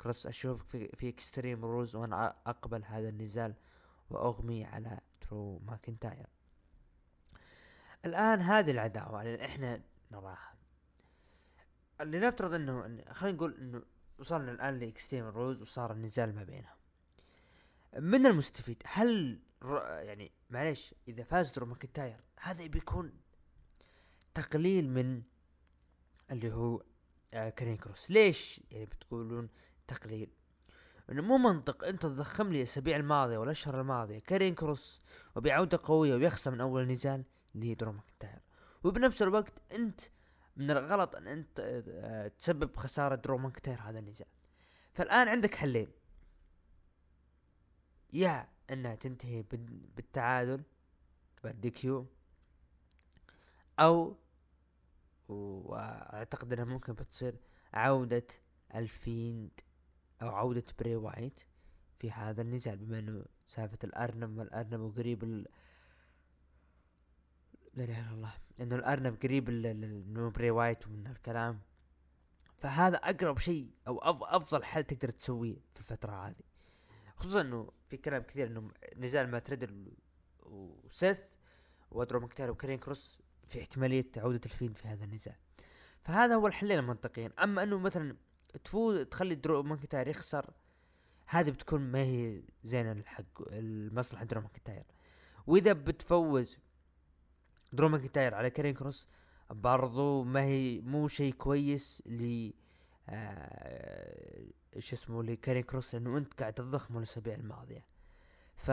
كروس 0.02 0.26
أشوفك 0.26 0.66
في, 0.68 0.88
في 0.88 1.08
Extreme 1.08 1.64
Rules 1.64 1.96
وأنا 1.96 2.36
أقبل 2.46 2.84
هذا 2.84 3.08
النزال 3.08 3.54
وأغمي 4.10 4.64
على 4.64 5.00
درو 5.22 5.58
ماكنتاير 5.58 6.26
الآن 8.04 8.40
هذه 8.40 8.70
العداوة 8.70 9.22
اللي 9.22 9.44
إحنا 9.44 9.82
نراها. 10.10 10.54
لنفترض 12.00 12.54
إنه 12.54 13.04
خلينا 13.12 13.36
نقول 13.36 13.54
إنه 13.54 13.82
وصلنا 14.18 14.50
الآن 14.50 14.78
ل 14.78 14.84
Extreme 14.84 15.24
Rules 15.24 15.60
وصار 15.62 15.92
النزال 15.92 16.34
ما 16.34 16.44
بينهم. 16.44 16.76
من 17.98 18.26
المستفيد؟ 18.26 18.82
هل 18.86 19.40
يعني 19.88 20.32
معليش 20.50 20.94
إذا 21.08 21.24
فاز 21.24 21.52
درو 21.52 21.66
ماكنتاير 21.66 22.20
هذا 22.40 22.66
بيكون 22.66 23.12
تقليل 24.34 24.90
من 24.90 25.22
اللي 26.30 26.54
هو 26.54 26.82
آه 27.34 27.50
كارين 27.50 27.76
كروس 27.76 28.10
ليش 28.10 28.60
يعني 28.70 28.86
بتقولون 28.86 29.48
تقليل. 29.94 30.30
إنه 31.10 31.22
مو 31.22 31.38
منطق 31.38 31.84
أنت 31.84 32.02
تضخم 32.02 32.52
لي 32.52 32.58
الأسابيع 32.58 32.96
الماضية 32.96 33.38
والاشهر 33.38 33.80
الماضية. 33.80 34.18
كارين 34.18 34.54
كروس 34.54 35.02
وبعودة 35.36 35.80
قوية 35.82 36.14
ويخسر 36.14 36.50
من 36.50 36.60
أول 36.60 36.86
نزال 36.86 37.24
لدرو 37.54 37.92
ماكنتاير. 37.92 38.40
وبنفس 38.84 39.22
الوقت 39.22 39.52
أنت 39.72 40.00
من 40.56 40.70
الغلط 40.70 41.16
أن 41.16 41.26
أنت 41.28 41.60
آه، 41.88 42.28
تسبب 42.28 42.76
خسارة 42.76 43.14
درو 43.14 43.38
ماكنتاير 43.38 43.80
هذا 43.80 43.98
النزال. 43.98 44.26
فالآن 44.94 45.28
عندك 45.28 45.54
حلين. 45.54 45.88
يا 48.12 48.48
أنها 48.70 48.94
تنتهي 48.94 49.42
بالتعادل 49.96 50.62
بعد 51.44 51.60
DQ 51.60 52.06
أو 53.78 54.16
وأعتقد 55.28 56.52
إنها 56.52 56.64
ممكن 56.64 56.92
بتصير 56.92 57.34
عودة 57.74 58.26
ال 58.74 58.87
Fiend. 58.87 59.60
أو 60.22 60.28
عودة 60.28 60.64
بري 60.78 60.96
وايت 60.96 61.40
في 61.98 62.10
هذا 62.10 62.42
النزال 62.42 62.76
بما 62.76 62.98
إنه 62.98 63.24
سالفة 63.46 63.78
الأرنب 63.84 64.38
والارنب 64.38 64.80
وقريب 64.80 65.24
ال 65.24 65.46
لا 67.74 67.84
إله 67.84 68.00
إلا 68.00 68.14
الله 68.14 68.32
إنه 68.60 68.76
الأرنب 68.76 69.22
قريب 69.22 69.50
من 69.50 70.30
بري 70.30 70.50
وايت 70.50 70.86
ومن 70.86 71.06
الكلام 71.06 71.60
فهذا 72.58 72.96
أقرب 72.96 73.38
شيء 73.38 73.70
أو 73.88 73.98
أفضل 74.24 74.64
حل 74.64 74.84
تقدر 74.84 75.10
تسويه 75.10 75.56
في 75.74 75.80
الفترة 75.80 76.28
هذه. 76.28 76.44
خصوصا 77.16 77.40
إنه 77.40 77.70
في 77.88 77.96
كلام 77.96 78.22
كثير 78.22 78.46
إنه 78.46 78.70
نزال 78.96 79.30
مات 79.30 79.38
ريدل 79.38 79.92
وسيث 80.42 81.34
ودرو 81.90 82.20
ماكنتاير 82.20 82.50
وكارين 82.50 82.78
كروس 82.78 83.18
في 83.48 83.60
احتمالية 83.60 84.06
عودة 84.16 84.40
ال 84.46 84.50
Fiend 84.50 84.72
في 84.72 84.88
هذا 84.88 85.04
النزال. 85.04 85.36
فهذا 86.02 86.34
هو 86.34 86.46
الحلين 86.46 86.78
المنطقيين. 86.78 87.32
أما 87.32 87.62
إنه 87.62 87.78
مثلا 87.78 88.16
تفوز 88.64 89.06
تخلي 89.06 89.34
درو 89.34 89.62
ماكنتاير 89.62 90.08
يخسر. 90.08 90.50
هذه 91.26 91.50
بتكون 91.50 91.80
ما 91.80 91.98
هي 91.98 92.42
زينة 92.64 92.92
الحق 92.92 93.42
المصلحة 93.52 94.24
درو 94.24 94.40
ماكنتاير 94.40 94.84
وإذا 95.46 95.72
بتفوز 95.72 96.58
درو 97.72 97.88
ماكنتاير 97.88 98.34
على 98.34 98.50
كاريون 98.50 98.74
كروس 98.74 99.08
برضو 99.50 100.24
ما 100.24 100.42
هي 100.42 100.80
مو 100.80 101.08
شيء 101.08 101.32
كويس 101.32 102.02
ل 102.06 102.50
آه 103.08 104.44
شو 104.78 104.96
اسمه 104.96 105.22
لكاريون 105.22 105.62
كروس 105.62 105.94
لأنه 105.94 106.18
أنت 106.18 106.34
قاعد 106.40 106.52
تضخم 106.52 106.98
الأسابيع 106.98 107.34
الماضية. 107.34 107.84
ف 108.56 108.70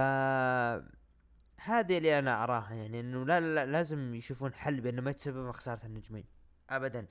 هذه 1.57 1.98
اللي 1.98 2.19
أنا 2.19 2.43
أراها 2.43 2.74
يعني 2.74 3.00
إنه 3.00 3.25
لا, 3.25 3.39
لا 3.39 3.65
لازم 3.65 4.15
يشوفون 4.15 4.53
حل 4.53 4.81
بأنه 4.81 5.01
ما 5.01 5.12
يتسبب 5.12 5.51
خسارة 5.51 5.86
النجمين. 5.86 6.25
ابدا. 6.69 7.05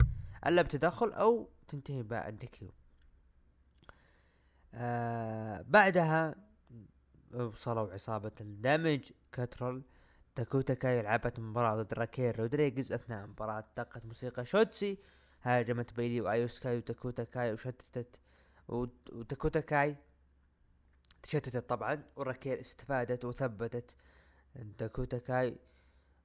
ألا 0.45 0.61
بتدخل 0.61 1.13
أو 1.13 1.49
تنتهي 1.67 2.03
بعد 2.03 2.37
DQ 2.37 2.71
آه 4.73 5.61
بعدها 5.67 6.35
وصلوا 7.33 7.93
عصابة 7.93 8.31
الدامج 8.41 9.11
كنترول 9.31 9.83
داكوتا 10.35 10.73
كاي 10.73 11.01
لعبت 11.01 11.39
مباراة 11.39 11.83
ضد 11.83 11.93
راكيل 11.93 12.39
رودريغز 12.39 12.91
أثناء 12.91 13.27
مباراة 13.27 13.63
دقت 13.77 14.05
موسيقى 14.05 14.45
شوتسي. 14.45 14.97
هاجمت 15.41 15.93
بيلي 15.93 16.21
وايو 16.21 16.31
سكاي 16.31 16.42
وداكوتا 16.42 16.59
كاي 16.59 17.53
وشتتت 17.53 18.19
وداكوتا 18.67 19.59
كاي 19.59 19.95
تشتتت 21.23 21.69
طبعا 21.69 22.03
وراكيل 22.15 22.59
استفادت 22.59 23.25
وثبتت. 23.25 23.95
داكوتا 24.55 25.17
كاي 25.17 25.55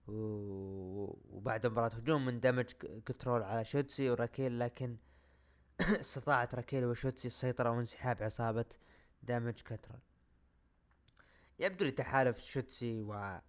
وبعد 0.08 1.66
مباراة 1.66 1.94
هجوم 1.94 2.24
من 2.24 2.40
دامج 2.40 2.72
كنترول 3.08 3.42
على 3.42 3.64
شوتسي 3.64 4.10
وراكيل 4.10 4.58
لكن 4.58 4.96
استطاعت 6.00 6.54
راكيل 6.54 6.84
وشوتسي 6.84 7.28
السيطرة 7.28 7.70
وانسحاب 7.70 8.22
عصابة 8.22 8.64
دامج 9.22 9.52
كترول 9.52 10.00
يبدو 11.58 11.84
لي 11.84 11.90
تحالف 11.90 12.40
شوتسي 12.40 13.02
و 13.02 13.40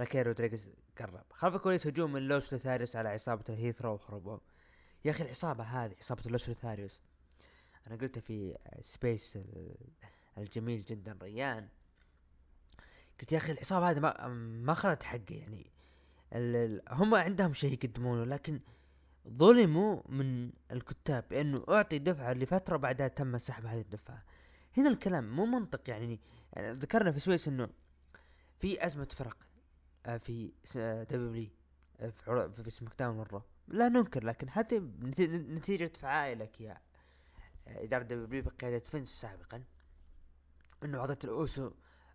راكيل 0.00 0.26
رودريغز 0.26 0.70
قرب. 0.98 1.22
خلف 1.32 1.54
الكواليس 1.54 1.86
هجوم 1.86 2.12
من 2.12 2.28
لوس 2.28 2.52
لوثاريوس 2.52 2.96
على 2.96 3.08
عصابة 3.08 3.44
الهيت 3.48 3.77
رو 3.77 3.92
وهربوا 3.92 4.38
يا 5.04 5.10
أخي 5.10 5.24
العصابة 5.24 5.64
هذه 5.64 5.94
عصابة 5.98 6.22
لوس 6.30 6.48
لوثاريوس 6.48 7.00
أنا 7.86 7.96
قلت 7.96 8.18
في 8.18 8.58
space 8.82 9.38
الجميل 10.38 10.84
جدا 10.84 11.18
ريان. 11.22 11.68
قلت 13.20 13.32
يا 13.32 13.38
أخي 13.38 13.52
العصابة 13.52 13.90
هذه 13.90 14.00
ما 14.00 14.28
ما 14.28 14.72
اخذت 14.72 15.02
حقه 15.02 15.34
يعني 15.34 15.70
هم 16.90 17.14
عندهم 17.14 17.52
شيء 17.52 17.72
يقدمونه 17.72 18.24
لكن 18.24 18.60
ظلموا 19.28 20.02
من 20.08 20.50
الكتاب 20.72 21.24
بانه 21.30 21.64
أعطي 21.68 21.98
دفعة 21.98 22.32
لفترة 22.32 22.76
بعدها 22.76 23.08
تم 23.08 23.38
سحب 23.38 23.66
هذه 23.66 23.80
الدفعة. 23.80 24.24
هنا 24.76 24.88
الكلام 24.88 25.36
مو 25.36 25.46
منطق 25.46 25.90
يعني, 25.90 26.20
يعني 26.52 26.72
ذكرنا 26.72 27.12
في 27.12 27.20
سويس 27.20 27.48
إنه 27.48 27.68
في 28.58 28.86
أزمة 28.86 29.04
فرق 29.04 29.36
آه، 30.06 30.16
في 30.16 30.52
دبليو 31.10 31.48
آه، 32.00 32.10
في 32.10 32.62
في 32.64 32.70
سماك 32.70 32.92
داون 32.98 33.16
مره 33.16 33.44
لا 33.68 33.88
ننكر 33.88 34.24
لكن 34.24 34.48
هذه 34.50 34.78
نتيجة 35.28 35.92
فعايلك 35.94 36.60
يا 36.60 36.80
إدارة 37.66 38.02
دبليو 38.02 38.42
بقيادة 38.42 38.84
فينس 38.84 39.08
سابقا. 39.08 39.64
إنه 40.84 40.98
اعطت 40.98 41.24
الأوسو 41.24 41.70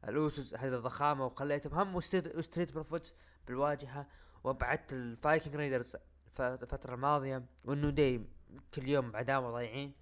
الأوسوس 0.08 0.54
هذه 0.54 0.76
الضخامة 0.76 1.26
وخليتهم 1.26 1.74
هم 1.74 1.96
وستريت 1.96 2.74
بروفيتس 2.74 3.14
بالواجهة 3.48 4.08
وأبعدت 4.44 4.94
الفايكنج 4.94 5.56
رايدرز 5.56 5.96
الفترة 6.40 6.94
الماضية 6.94 7.46
والنيو 7.64 7.90
دي 7.90 8.22
كل 8.74 8.88
يوم 8.88 9.16
عداوة 9.16 9.52
ضايعين. 9.52 9.94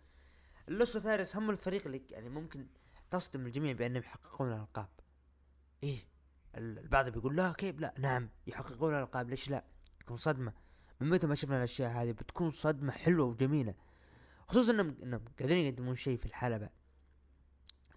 اللوس 0.69 0.97
لوثاريوس 0.97 1.35
هم 1.35 1.49
الفريق 1.49 1.85
اللي 1.85 2.01
يعني 2.09 2.29
ممكن 2.29 2.67
تصدم 3.11 3.45
الجميع 3.45 3.73
بأنهم 3.73 4.03
يحققون 4.03 4.53
الألقاب. 4.53 4.89
إيه 5.83 5.99
البعض 6.55 7.09
بيقول 7.09 7.35
لا 7.35 7.53
كيف 7.53 7.79
لا؟ 7.79 7.93
نعم 7.99 8.29
يحققون 8.47 8.95
الألقاب 8.95 9.29
ليش 9.29 9.49
لا؟ 9.49 9.63
تكون 9.99 10.17
صدمة. 10.17 10.53
من 10.99 11.09
متى 11.09 11.27
ما 11.27 11.35
شفنا 11.35 11.57
الأشياء 11.57 11.91
هذه؟ 11.91 12.11
بتكون 12.11 12.51
صدمة 12.51 12.91
حلوة 12.91 13.25
وجميلة. 13.25 13.75
خصوصا 14.47 14.71
إنهم 14.71 14.97
إنهم 15.03 15.25
قادرين 15.39 15.65
يقدمون 15.65 15.95
شيء 15.95 16.17
في 16.17 16.25
الحلبة. 16.25 16.69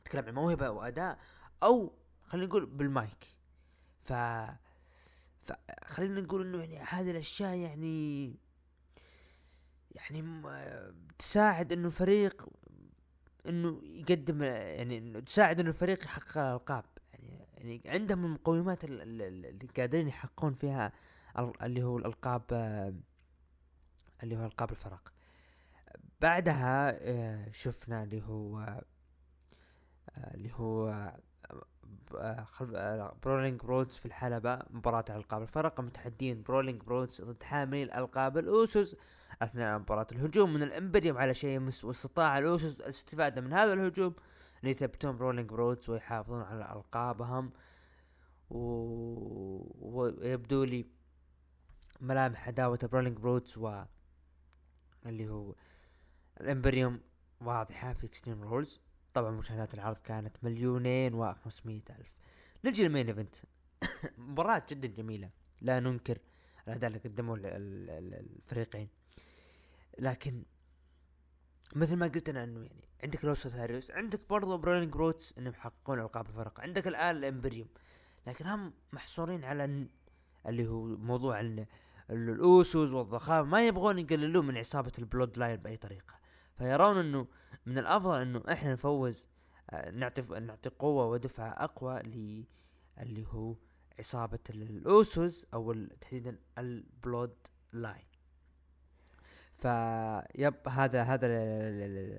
تتكلم 0.04 0.26
عن 0.26 0.34
موهبة 0.34 0.70
وأداء 0.70 1.18
أو 1.62 1.92
خلينا 2.22 2.46
نقول 2.46 2.66
بالمايك. 2.66 3.26
ف 4.04 4.12
فخلينا 5.48 6.20
نقول 6.20 6.46
إنه 6.46 6.58
يعني 6.58 6.78
هذه 6.78 7.10
الأشياء 7.10 7.56
يعني 7.56 8.34
يعني 9.90 10.42
تساعد 11.18 11.72
إنه 11.72 11.86
الفريق 11.86 12.48
إنه 13.46 13.80
يقدم 13.84 14.42
يعني 14.42 14.98
إنه 14.98 15.20
تساعد 15.20 15.60
إنه 15.60 15.68
الفريق 15.68 16.04
يحقق 16.04 16.38
الألقاب. 16.38 16.84
يعني 17.12 17.48
يعني 17.56 17.82
عندهم 17.86 18.24
المقومات 18.24 18.84
اللي 18.84 19.68
قادرين 19.76 20.08
يحققون 20.08 20.54
فيها 20.54 20.92
اللي 21.62 21.82
هو 21.82 21.98
الألقاب 21.98 22.42
اللي 24.22 24.36
هو 24.36 24.46
ألقاب 24.46 24.70
الفرق. 24.70 25.12
بعدها 26.20 26.98
آه، 27.00 27.50
شفنا 27.52 28.02
اللي 28.02 28.22
هو 28.22 28.58
آه، 28.58 30.34
اللي 30.34 30.50
هو 30.54 31.12
براولينج 33.22 33.60
بروتس 33.60 33.96
في 33.96 34.06
الحلبة 34.06 34.58
مباراة 34.70 35.04
على 35.08 35.18
ألقاب 35.18 35.42
الفرق 35.42 35.80
متحدين 35.80 36.42
براولينج 36.42 36.82
بروتس 36.82 37.22
ضد 37.22 37.42
حاملي 37.42 37.82
الألقاب 37.82 38.38
الأوسوس 38.38 38.96
أثناء 39.42 39.78
مباراة 39.78 40.06
الهجوم. 40.12 40.54
من 40.54 40.62
الإمبريوم 40.62 41.18
على 41.18 41.34
شيمس 41.34 41.60
واستطاع 41.60 42.38
الأوسوس 42.38 42.80
الاستفادة 42.80 43.40
من 43.40 43.52
هذا 43.52 43.72
الهجوم. 43.72 44.14
ليثبتون 44.62 45.16
براولينج 45.16 45.50
بروتس 45.50 45.90
ويحافظون 45.90 46.42
على 46.42 46.72
ألقابهم. 46.72 47.52
و... 48.50 48.58
ويبدو 49.80 50.64
لي 50.64 50.86
ملامح 52.00 52.48
عداوة 52.48 52.78
براولينج 52.92 53.16
بروتس 53.16 53.58
و 53.58 53.82
اللي 55.06 55.28
هو 55.28 55.54
الإمبريوم 56.40 57.00
واضحة 57.40 57.92
في 57.92 58.06
اكستريم 58.06 58.42
رولز 58.42 58.80
طبعا 59.14 59.30
مشاهدات 59.30 59.74
العرض 59.74 59.96
كانت 59.98 60.36
مليونين 60.42 61.14
وخمسمية 61.14 61.82
ألف. 61.90 62.12
نجي 62.64 62.82
لل 62.82 62.91
main 62.91 63.08
event. 63.08 63.36
مباراة 64.18 64.62
جدا 64.70 64.88
جميلة. 64.88 65.30
لا 65.60 65.80
ننكر 65.80 66.18
الأداء 66.68 66.88
اللي 66.88 66.98
قدموه 66.98 67.38
الفريقين. 67.44 68.88
لكن 69.98 70.42
مثل 71.76 71.96
ما 71.96 72.06
قلت 72.06 72.28
أنا 72.28 72.44
إنه 72.44 72.60
يعني 72.60 72.88
عندك 73.02 73.24
لوس 73.24 73.48
لوثاريوس 73.48 73.90
عندك 73.90 74.20
برضو 74.30 74.56
براولينج 74.58 74.96
بروتس 74.96 75.38
إنهم 75.38 75.52
يحققون 75.52 76.00
ألقاب 76.00 76.26
الفرق. 76.26 76.60
عندك 76.60 76.88
الآن 76.88 77.16
الإمبريوم. 77.16 77.68
لكن 78.26 78.46
هم 78.46 78.72
محصورين 78.92 79.44
على 79.44 79.86
اللي 80.46 80.66
هو 80.66 80.84
موضوع 80.84 81.40
الأوسوس 82.10 82.90
والضخامة. 82.90 83.48
ما 83.48 83.66
يبغون 83.66 83.98
يقللون 83.98 84.46
من 84.46 84.56
عصابة 84.56 84.92
البلود 84.98 85.38
لاين 85.38 85.56
بأي 85.56 85.76
طريقة. 85.76 86.18
فيرون 86.58 86.98
إنه 86.98 87.26
من 87.66 87.78
الأفضل 87.78 88.20
إنه 88.20 88.42
إحنا 88.52 88.72
نفوز 88.72 89.28
آه، 89.70 89.90
نعطي 89.90 90.22
نعطي 90.22 90.68
قوة 90.68 91.06
ودفعة 91.06 91.48
أقوى 91.48 91.98
ل 91.98 92.44
اللي 93.00 93.26
هو 93.26 93.54
عصابه 93.98 94.38
الأوسوس 94.50 95.46
أو 95.54 95.72
تحديدا 96.00 96.38
البلود 96.58 97.36
لاين. 97.72 98.08
فيب 99.58 100.54
هذا 100.68 101.02
هذا 101.02 101.28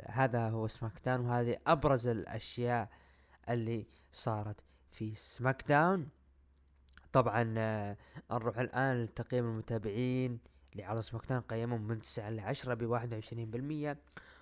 هذا 0.09 0.49
هو 0.49 0.67
سماك 0.67 1.01
داون 1.05 1.19
وهذه 1.19 1.57
أبرز 1.67 2.07
الأشياء 2.07 2.89
اللي 3.49 3.87
صارت 4.11 4.55
في 4.91 5.15
سماك 5.15 5.63
داون 5.67 6.09
طبعا 7.13 7.53
آه، 7.57 7.97
نروح 8.31 8.57
الآن 8.57 9.03
لتقييم 9.03 9.45
المتابعين. 9.45 10.39
لعرض 10.75 11.01
سماك 11.01 11.25
داون 11.29 11.41
قيموا 11.41 11.77
من 11.77 12.01
9 12.01 12.29
ل 12.29 12.39
10 12.39 12.73
ب 12.73 12.83
21% 12.83 13.97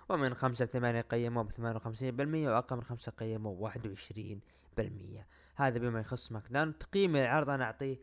ومن 0.08 0.34
خمسة 0.34 0.64
لثمانية 0.64 1.00
قيموا 1.00 1.42
بثمانية 1.42 2.10
بالمية 2.10 2.50
وأقل 2.50 2.76
من 2.76 2.82
خمسة 2.82 3.12
قيموا 3.12 3.54
بواحد 3.54 3.86
وعشرين 3.86 4.40
بالمية. 4.76 5.26
هذا 5.56 5.78
بما 5.78 6.00
يخص 6.00 6.32
سماك 6.32 6.42
داون 6.50 6.78
تقييم 6.78 7.16
العرض 7.16 7.50
أنا 7.50 7.64
أعطيه 7.64 7.98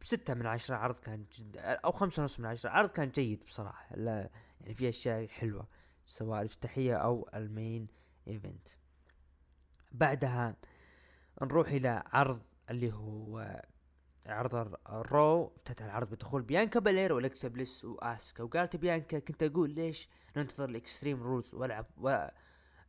ستة 0.00 0.34
من 0.34 0.46
عشرة 0.46 0.76
عرض 0.76 0.98
كان 0.98 1.24
جد 1.32 1.56
أو 1.56 1.90
خمسة 1.90 2.22
ونص 2.22 2.40
من 2.40 2.46
عشرة 2.46 2.70
عرض 2.70 2.90
كان 2.90 3.10
جيد 3.10 3.44
بصراحة. 3.44 3.96
لا 3.96 4.30
يعني 4.60 4.74
في 4.74 4.88
أشياء 4.88 5.26
حلوة 5.26 5.68
سواء 6.06 6.40
الافتتاحية 6.40 6.94
أو 6.94 7.28
ال 7.34 7.45
main 7.45 7.88
event. 8.28 8.68
بعدها 9.92 10.56
نروح 11.42 11.68
إلى 11.68 12.02
عرض 12.06 12.42
اللي 12.70 12.92
هو 12.92 13.62
عرض 14.26 14.76
الرو 14.88 15.52
افتتح 15.56 15.84
العرض 15.84 16.10
بدخول 16.10 16.42
بيانكا 16.42 16.80
بلير 16.80 17.12
وأليكسا 17.12 17.48
بليس 17.48 17.84
وأسكا. 17.84 18.42
وقالت 18.42 18.76
بيانكا 18.76 19.18
كنت 19.18 19.42
أقول 19.42 19.70
ليش 19.70 20.08
ننتظر 20.36 20.68
الإكستريم 20.68 21.22
رولز 21.22 21.54
وألعب 21.54 21.86
و 22.00 22.08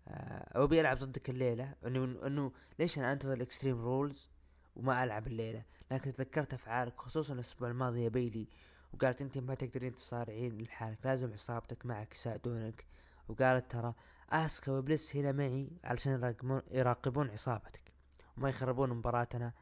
آه، 0.07 0.63
أبي 0.63 0.81
ألعب 0.81 0.99
ضدك 0.99 1.29
الليلة؟ 1.29 1.73
إنه 1.85 2.27
إنه 2.27 2.51
ليش 2.79 2.99
أنا 2.99 3.11
أنتظر 3.11 3.33
الإكستريم 3.33 3.81
رولز 3.81 4.29
وما 4.75 5.03
ألعب 5.03 5.27
الليلة؟ 5.27 5.63
لكن 5.91 6.13
تذكرت 6.13 6.53
أفعالك 6.53 7.01
خصوصا 7.01 7.33
الأسبوع 7.33 7.69
الماضي 7.69 8.03
يا 8.03 8.09
بيلي. 8.09 8.47
وقالت 8.93 9.21
أنت 9.21 9.37
ما 9.37 9.55
تقدرين 9.55 9.95
تصارعين 9.95 10.61
لحالك 10.61 10.97
لازم 11.05 11.33
عصابتك 11.33 11.85
معك 11.85 12.13
يساعدونك. 12.15 12.85
وقالت 13.29 13.71
ترى 13.71 13.93
أسكا 14.29 14.71
وبليس 14.71 15.15
هنا 15.15 15.31
معي 15.31 15.69
علشان 15.83 16.35
يراقبون 16.71 17.29
عصابتك 17.29 17.91
وما 18.37 18.49
يخربون 18.49 18.89
مباراتنا. 18.89 19.53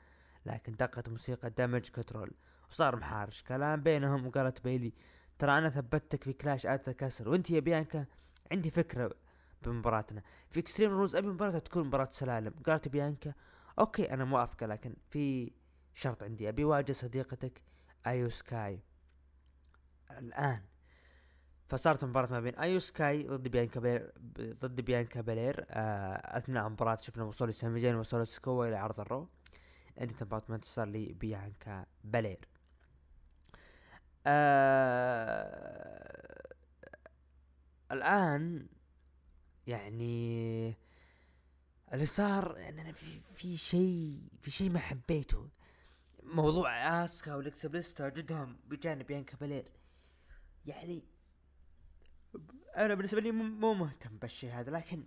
لكن 0.46 0.76
دقت 0.76 1.10
موسيقى 1.10 1.50
دامج 1.50 1.90
كنترول 1.90 2.32
وصار 2.70 2.96
محارش. 2.96 3.44
كلام 3.44 3.84
بينهم 3.84 4.28
وقالت 4.28 4.62
بيلي 4.62 4.94
ترى 5.40 5.58
أنا 5.58 5.70
ثبتك 5.70 6.24
في 6.24 6.34
كلاش 6.34 6.66
ات 6.66 6.75
ذا 6.75 6.94
كاسل 6.94 7.30
وأنت 7.30 7.50
يا 7.50 7.60
بيانكا 7.60 8.06
عندي 8.52 8.72
فكرة 8.72 9.12
بمباراتنا. 9.62 10.22
في 10.50 10.60
اكستريم 10.60 10.92
رولز 10.92 11.16
ابي 11.16 11.28
مباراتها 11.28 11.60
تكون 11.60 11.88
مباراة 11.88 12.10
سلالم. 12.12 12.54
قالت 12.66 12.88
بيانكا 12.88 13.34
okay 13.80 14.14
أنا 14.14 14.26
موافقة 14.26 14.66
لكن 14.66 14.96
في 15.10 15.52
شرط 15.94 16.24
عندي. 16.24 16.50
أبي 16.50 16.64
واجه 16.64 16.92
صديقتك 16.92 17.62
ايو 18.08 18.30
سكاي 18.30 18.80
الآن 20.20 20.62
فصارت 21.68 22.06
مباراة 22.06 22.32
ما 22.32 22.40
بين 22.40 22.56
ايو 22.56 22.80
سكاي 22.80 23.28
ضد 23.28 23.48
بيانكا 23.48 23.80
بير 23.80 24.12
ضد 24.40 24.82
بيانكا 24.82 25.22
بلير 25.22 25.66
آه 25.70 26.38
أثناء 26.38 26.68
المباراة 26.68 26.98
شفنا 27.02 27.24
وصول 27.24 27.54
سامي 27.54 27.94
وصول 27.94 28.28
سكوا 28.28 28.68
إلى 28.68 28.76
عرض 28.76 29.00
الرو. 29.00 29.30
أنت 30.00 30.22
ابارتمنت 30.22 30.66
صار 30.66 30.88
لي 30.88 31.14
بيانكا 31.14 31.86
بالير 32.04 32.48
آه 34.28 35.62
الآن 37.92 38.68
يعني 39.68 40.76
اللي 41.94 42.06
صار 42.06 42.58
يعني 42.58 42.82
أنا 42.82 42.92
في 42.92 43.20
في 43.20 43.58
شيء 43.58 44.30
في 44.42 44.52
شيء 44.52 44.70
ما 44.70 44.80
حبيته. 44.80 45.50
موضوع 46.24 47.04
آسكا 47.06 47.36
وأليكسا 47.36 47.71
بليس 47.71 47.94
تواجدهم 47.94 48.60
بجانب 48.66 49.06
بيانكا 49.06 49.38
بالير 49.38 49.72
يعني 50.66 51.04
أنا 52.78 52.94
بالنسبة 52.96 53.22
لي 53.22 53.32
مو 53.32 53.74
مهتم 53.74 54.18
بالشيء 54.18 54.52
هذا 54.52 54.72
لكن 54.72 55.04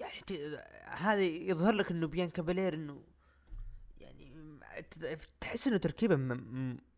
يعني 0.00 0.56
هذا 0.88 1.22
يظهر 1.22 1.72
لك 1.72 1.90
إنه 1.90 2.06
بيانكا 2.06 2.42
بالير 2.42 2.74
إنه 2.74 3.02
تحس 5.40 5.66
إنه 5.66 5.76
تركيبه 5.76 6.16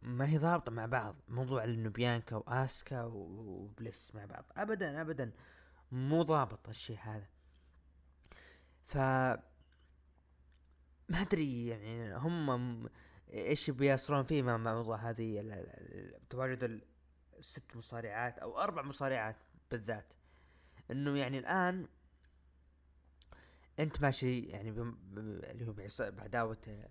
ما 0.03 0.29
هي 0.29 0.39
ضابطة 0.39 0.73
مع 0.73 0.87
بعض. 0.87 1.17
موضوع 1.29 1.65
إنه 1.65 1.91
بيانكا 1.91 2.37
وآسكا 2.37 3.03
وبليس 3.03 4.15
مع 4.15 4.25
بعض. 4.25 4.45
ابدا 4.57 5.01
ابدا 5.01 5.33
مو 5.93 6.23
ضابط 6.23 6.69
الشيء 6.69 6.99
هذا. 6.99 7.27
ف 8.83 8.97
ما 11.09 11.21
أدري 11.21 11.67
يعني 11.67 12.17
هم 12.17 12.89
إيش 13.33 13.71
بيصرون 13.71 14.23
فيه 14.23 14.43
مع 14.43 14.57
موضوع 14.57 14.97
هذه 14.97 15.65
تواجد 16.31 16.83
الست 17.39 17.77
مصارعات 17.77 18.39
أو 18.39 18.59
أربع 18.59 18.83
مصارعات 18.83 19.37
بالذات. 19.71 20.15
إنه 20.91 21.19
يعني 21.19 21.39
الآن 21.39 21.89
أنت 23.79 24.03
ماشي 24.03 24.41
يعني 24.41 24.71
اللي 24.71 25.67
هو 25.67 25.75
بعداوة 26.11 26.89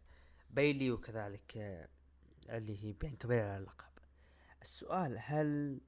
بيلي 0.53 0.91
وكذلك 0.91 1.57
آه، 1.57 1.87
اللي 2.49 2.83
هي 2.83 2.93
بين 2.93 3.15
كبير 3.15 3.43
على 3.43 3.57
اللقب. 3.57 3.91
السؤال 4.61 5.17
هل 5.19 5.79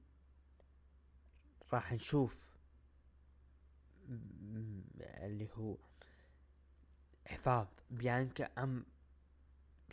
راح 1.72 1.92
نشوف 1.92 2.36
اللي 5.22 5.48
هو 5.54 5.76
حفاظ 7.26 7.66
بيانكا 7.90 8.44
أم 8.58 8.86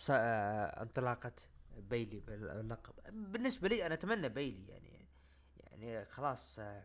آه، 0.10 0.82
انطلاقة 0.82 1.32
بيلي 1.78 2.20
باللقب؟ 2.20 2.94
بالنسبة 3.32 3.68
لي 3.68 3.86
أنا 3.86 3.94
أتمنى 3.94 4.30
بيلي 4.30 4.68
يعني 4.68 5.08
يعني 5.58 6.06
خلاص 6.06 6.60
آه، 6.60 6.84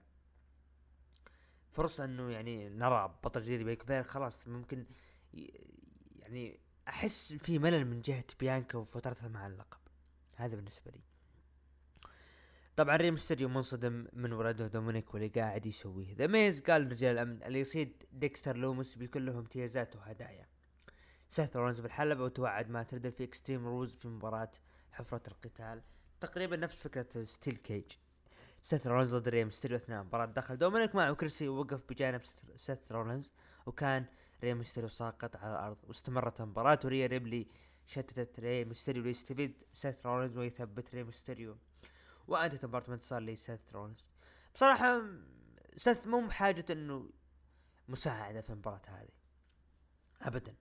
فرصة 1.71 2.05
إنه 2.05 2.31
يعني 2.31 2.69
نرى 2.69 3.19
بطل 3.25 3.41
جديد 3.41 3.63
بيك 3.63 4.07
خلاص 4.07 4.49
ممكن 4.49 4.87
يعني 6.17 6.61
أحس 6.89 7.33
في 7.33 7.59
ملل 7.59 7.85
من 7.85 8.01
جهة 8.01 8.25
بيانكا 8.41 8.79
وفترتها 8.79 9.29
مع 9.29 9.47
اللقب. 9.47 9.79
هذا 10.37 10.57
بالنسبة 10.57 10.91
لي. 10.91 11.01
طبعا 12.77 12.97
ري 12.97 13.17
ميستيريو 13.17 13.49
منصدم 13.49 14.07
من 14.13 14.33
ولده 14.33 14.67
دومينيك 14.67 15.15
واللي 15.15 15.29
قاعد 15.29 15.67
يسويه. 15.67 16.15
ذا 16.15 16.27
ميز 16.27 16.61
قال 16.61 16.93
رجال 16.93 17.13
الأمن 17.13 17.43
اللي 17.43 17.61
يصيد 17.61 18.05
ديكستر 18.13 18.57
لومس 18.57 18.95
بيكون 18.95 19.27
لهم 19.27 19.37
امتيازات 19.37 19.97
وهدايا. 19.97 20.47
سيث 21.29 21.57
رولنز 21.57 21.81
بالحلبة 21.81 22.25
وتوعد 22.25 22.71
مات 22.71 22.83
ريدل 22.83 23.13
في 23.13 23.25
Extreme 23.25 23.67
Rules 23.67 23.95
في 23.95 24.09
مباراة 24.09 24.53
حفرة 24.93 25.23
القتال. 25.29 25.83
تقريبا 26.21 26.57
نفس 26.57 26.77
فكرة 26.77 27.25
steel 27.25 27.57
cage 27.57 27.93
سيث 28.63 28.87
رولنز 28.87 29.15
ضد 29.15 29.29
ري 29.29 29.51
ميستيريو 29.51 29.77
أثناء 29.77 30.05
مباراة 30.05 30.27
دخل 30.27 30.59
دومينيك 30.59 30.95
معه. 30.95 31.15
كرسي 31.15 31.49
ووقف 31.49 31.81
بجانب 31.89 32.21
سيث 32.57 32.93
رولنز 32.93 33.33
وكان 33.67 34.05
ري 34.43 34.55
ميستيريو 34.55 34.89
ساقط 34.89 35.37
على 35.37 35.53
الأرض. 35.53 35.77
واستمرت 35.85 36.41
المباراة 36.41 36.79
وريا 36.85 37.07
ريبلي 37.07 37.47
شتتت 37.87 38.41
ري 38.41 38.65
ميستيريو 38.65 39.03
ليستفيد 39.03 39.65
سيث 39.73 40.07
رولنز 40.07 40.39
ويثبت 40.39 40.95
ري 40.95 41.05
ميستيريو. 41.05 41.59
وانتهت 42.29 42.65
المباراة 42.65 42.89
انتصار 42.89 43.23
لسيث 43.23 43.61
رولنز 43.73 44.05
بصراحة 44.55 45.03
سيث 45.77 46.07
مو 46.07 46.27
بحاجة 46.27 46.65
إنه 46.71 47.11
مساعدة 47.89 48.41
في 48.41 48.51
المباراة 48.51 48.83
هذه. 48.89 49.09
ابدا. 50.23 50.55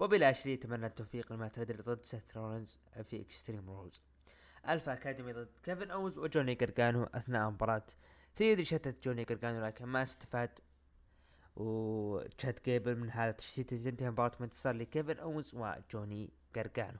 بوبي 0.00 0.18
لاشلي 0.18 0.52
يتمنى 0.52 0.86
التوفيق 0.86 1.32
لمات 1.32 1.48
ريدل 1.48 1.82
ضد 1.82 2.04
سيث 2.04 2.36
رولنز 2.36 2.78
في 3.04 3.20
Extreme 3.20 3.70
Rules 3.70 4.02
ألفا 4.68 4.92
أكاديمي 4.92 5.32
ضد 5.32 5.48
كيفن 5.62 5.90
أونز 5.90 6.18
وجوني 6.18 6.54
قرقانو 6.54 7.04
أثناء 7.04 7.50
مباراة. 7.50 7.86
ثيوري 8.36 8.64
شتت 8.64 9.04
جوني 9.04 9.24
قرقانو 9.24 9.66
لكن 9.66 9.84
ما 9.84 10.02
استفاد. 10.02 10.58
وتشاد 11.56 12.58
جيبل 12.64 12.96
من 12.96 13.10
هذا 13.10 13.30
التشتيت 13.30 13.74
تنتهي 13.74 14.10
مباراة 14.10 14.32
انتصار 14.40 14.74
لكيفن 14.74 15.18
اونز 15.18 15.54
وجوني 15.54 16.30
قرقانو 16.56 16.98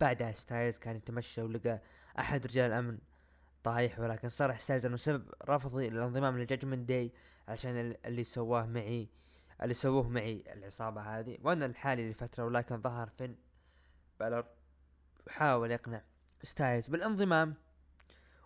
بعدها 0.00 0.32
ستايلز 0.32 0.78
كان 0.78 0.96
يتمشى 0.96 1.42
ولقى 1.42 1.82
احد 2.18 2.46
رجال 2.46 2.70
الامن 2.70 2.98
طايح 3.64 4.00
ولكن 4.00 4.28
صرح 4.28 4.60
ستايلز 4.60 4.86
انه 4.86 4.96
سبب 4.96 5.34
رفضي 5.48 5.90
للانضمام 5.90 6.38
لل 6.38 6.48
Judgment 6.48 6.88
Day 6.88 7.12
عشان 7.48 7.96
اللي 8.06 8.24
سواه 8.24 8.66
معي 8.66 9.08
اللي 9.62 9.74
سووه 9.74 10.08
معي 10.08 10.44
العصابة 10.52 11.00
هذه 11.00 11.38
وأنا 11.42 11.66
الحالي 11.66 12.10
لفترة 12.10 12.44
ولكن 12.44 12.80
ظهر 12.80 13.08
فين 13.08 13.36
بالر 14.20 14.46
حاول 15.28 15.70
يقنع 15.70 16.02
ستايلز 16.42 16.86
بالانضمام 16.88 17.54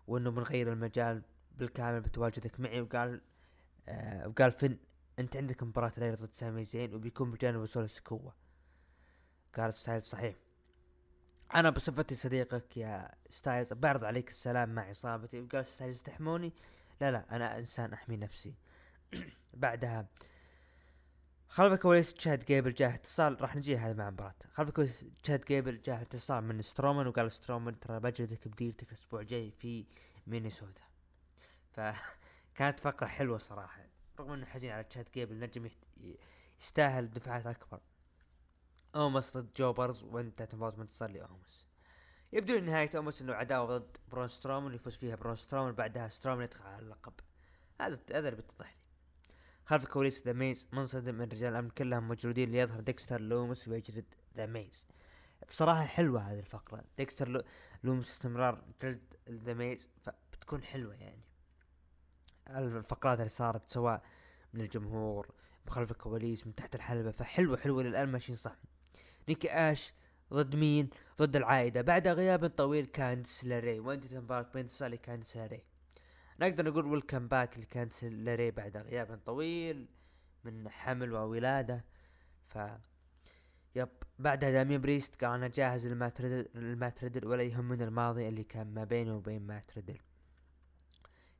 وانه 0.06 0.30
بنغير 0.30 0.72
المجال 0.72 1.22
بالكامل 1.56 2.00
بتواجدك 2.00 2.60
معي 2.60 2.80
وقال 2.80 3.20
آه 3.88 4.28
وقال 4.28 4.52
فين 4.52 4.78
أنت 5.18 5.36
عندك 5.36 5.62
مباراة 5.62 5.92
ليلة 5.98 6.14
ضد 6.14 6.32
سامي 6.32 6.64
زين 6.64 6.94
وبيكون 6.94 7.30
بجانبه 7.30 7.60
سولو 7.60 7.90
سكوا. 7.90 8.34
قال 9.56 9.74
ستايلز 9.74 10.04
صحيح. 10.04 10.36
أنا 11.54 11.70
بصفتي 11.70 12.14
صديقك 12.14 12.76
يا 12.76 13.10
ستايلز 13.30 13.72
بعرض 13.72 14.04
عليك 14.04 14.28
السلام 14.28 14.74
مع 14.74 14.82
عصابتي 14.82 15.40
وقال 15.40 15.66
ستايلز 15.66 16.02
تحموني 16.02 16.52
لا 17.00 17.10
لا 17.10 17.36
أنا 17.36 17.58
إنسان 17.58 17.92
أحمي 17.92 18.16
نفسي. 18.16 18.54
بعدها 19.54 20.06
خلف 21.48 21.72
الكواليس 21.72 22.14
تشاد 22.14 22.44
جيبل 22.44 22.74
جاه 22.74 22.94
اتصال. 22.94 23.42
راح 23.42 23.56
نجي 23.56 23.76
هذا 23.76 23.94
مع 23.94 24.10
مباراة. 24.10 24.34
خلف 24.52 24.68
الكواليس 24.68 25.04
تشاد 25.22 25.44
جيبل 25.44 25.80
جاه 25.82 26.02
اتصال 26.02 26.44
من 26.44 26.62
سترومان 26.62 27.06
وقال 27.06 27.32
سترومان 27.32 27.80
ترى 27.80 28.00
بجلدك 28.00 28.48
بديرتك 28.48 28.88
الأسبوع 28.88 29.20
الجاي 29.20 29.50
في 29.50 29.86
مينيسوتا. 30.26 30.82
فكانت 32.58 32.80
فقرة 32.80 33.06
حلوة 33.06 33.38
صراحة. 33.38 33.86
رغم 34.20 34.32
إنه 34.32 34.46
حزين 34.46 34.70
على 34.70 34.84
تشاد 34.84 35.08
جيبل 35.14 35.38
نجم 35.38 35.68
يستاهل 36.60 37.10
دفعات 37.10 37.46
أكبر. 37.46 37.80
أومس 38.96 39.36
ضد 39.36 39.52
jobbers 39.52 40.04
وانتهت 40.04 40.54
مباراة 40.54 40.80
انتصار 40.80 41.10
لاومس 41.10 41.68
يبدو 42.32 42.58
إن 42.58 42.64
نهاية 42.64 42.90
أومس 42.96 43.22
إنه 43.22 43.32
عداوة 43.32 43.78
ضد 43.78 43.96
برون 44.08 44.28
سترومان 44.28 44.74
يفوز 44.74 44.96
فيها 44.96 45.16
برون 45.16 45.36
سترومان 45.36 45.74
بعدها 45.74 46.08
سترومان 46.08 46.44
يدخل 46.44 46.66
على 46.66 46.82
اللقب. 46.82 47.12
هذا 47.80 48.00
هذا 48.10 48.28
اللي 48.28 48.36
بيتضح 48.42 48.70
لي. 48.70 48.78
خلف 49.64 49.82
الكواليس 49.82 50.26
ذا 50.26 50.32
ميز 50.32 50.68
منصدم 50.72 51.14
من 51.14 51.24
رجال 51.24 51.52
الأمن 51.52 51.70
كلهم 51.70 52.08
موجودين 52.08 52.52
ليظهر 52.52 52.80
ديكستر 52.80 53.20
لومس 53.20 53.68
ويجلد 53.68 54.14
ذا 54.36 54.46
ميز 54.46 54.86
بصراحة 55.48 55.84
حلوة 55.84 56.20
هذه 56.20 56.38
الفقرة. 56.38 56.84
ديكستر 56.96 57.44
لومس 57.84 58.10
استمرار 58.10 58.64
جلد 58.82 59.14
ذا 59.28 59.54
ميز 59.54 59.88
فبتكون 60.02 60.62
حلوة 60.62 60.94
يعني. 60.94 61.27
الفقرات 62.50 63.18
اللي 63.18 63.28
صارت 63.28 63.70
سواء 63.70 64.02
من 64.54 64.60
الجمهور 64.60 65.28
بخلف 65.66 65.90
الكواليس 65.90 66.46
من 66.46 66.54
تحت 66.54 66.74
الحلبة 66.74 67.10
فحلوة 67.10 67.56
حلوة 67.56 67.82
للآن 67.82 68.08
ماشيين 68.08 68.38
صح. 68.38 68.56
نيكي 69.28 69.50
آش 69.50 69.94
ضد 70.32 70.56
مين؟ 70.56 70.90
ضد 71.18 71.36
العائدة. 71.36 71.82
بعد 71.82 72.08
غياب 72.08 72.46
طويل 72.46 72.86
كاندس 72.86 73.44
لاري 73.44 73.80
وانتهت 73.80 74.12
المباراة 74.12 74.46
بانتصار 74.54 74.88
لكاندس 74.88 75.36
لاري 75.36 75.62
نقدر 76.40 76.70
نقول 76.70 76.86
welcome 76.86 77.28
back 77.28 77.58
لكاندس 77.58 78.04
لاري 78.04 78.50
بعد 78.50 78.76
غياب 78.76 79.20
طويل 79.26 79.88
من 80.44 80.68
حمل 80.68 81.12
وولادة. 81.12 81.84
ف 82.46 82.58
يب 83.74 83.88
بعدها 84.18 84.50
دامين 84.50 84.80
بريست 84.80 85.24
قال 85.24 85.34
أنا 85.34 85.48
جاهز 85.48 85.86
لمات 86.54 87.04
ريدل 87.04 87.26
ولا 87.26 87.42
يهمني 87.42 87.84
الماضي 87.84 88.28
اللي 88.28 88.44
كان 88.44 88.74
ما 88.74 88.84
بينه 88.84 89.16
وبين 89.16 89.46
مات 89.46 89.74
ريدل 89.76 89.98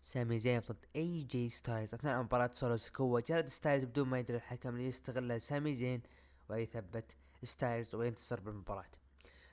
سامي 0.08 0.38
زين 0.38 0.60
ضد 0.60 0.86
اي 0.96 1.22
جي 1.22 1.48
ستايلز 1.48 1.94
أثناء 1.94 2.22
مباراة 2.22 2.50
سولو 2.52 2.76
سكوا 2.76 3.20
جلد 3.20 3.46
ستايلز 3.46 3.84
بدون 3.84 4.08
ما 4.08 4.18
يدري 4.18 4.36
الحكم 4.36 4.76
ليستغلها 4.76 5.38
سامي 5.38 5.74
زين 5.74 6.02
ويثبت 6.48 7.16
ستايلز 7.42 7.94
وينتصر 7.94 8.40
بالمباراة. 8.40 8.90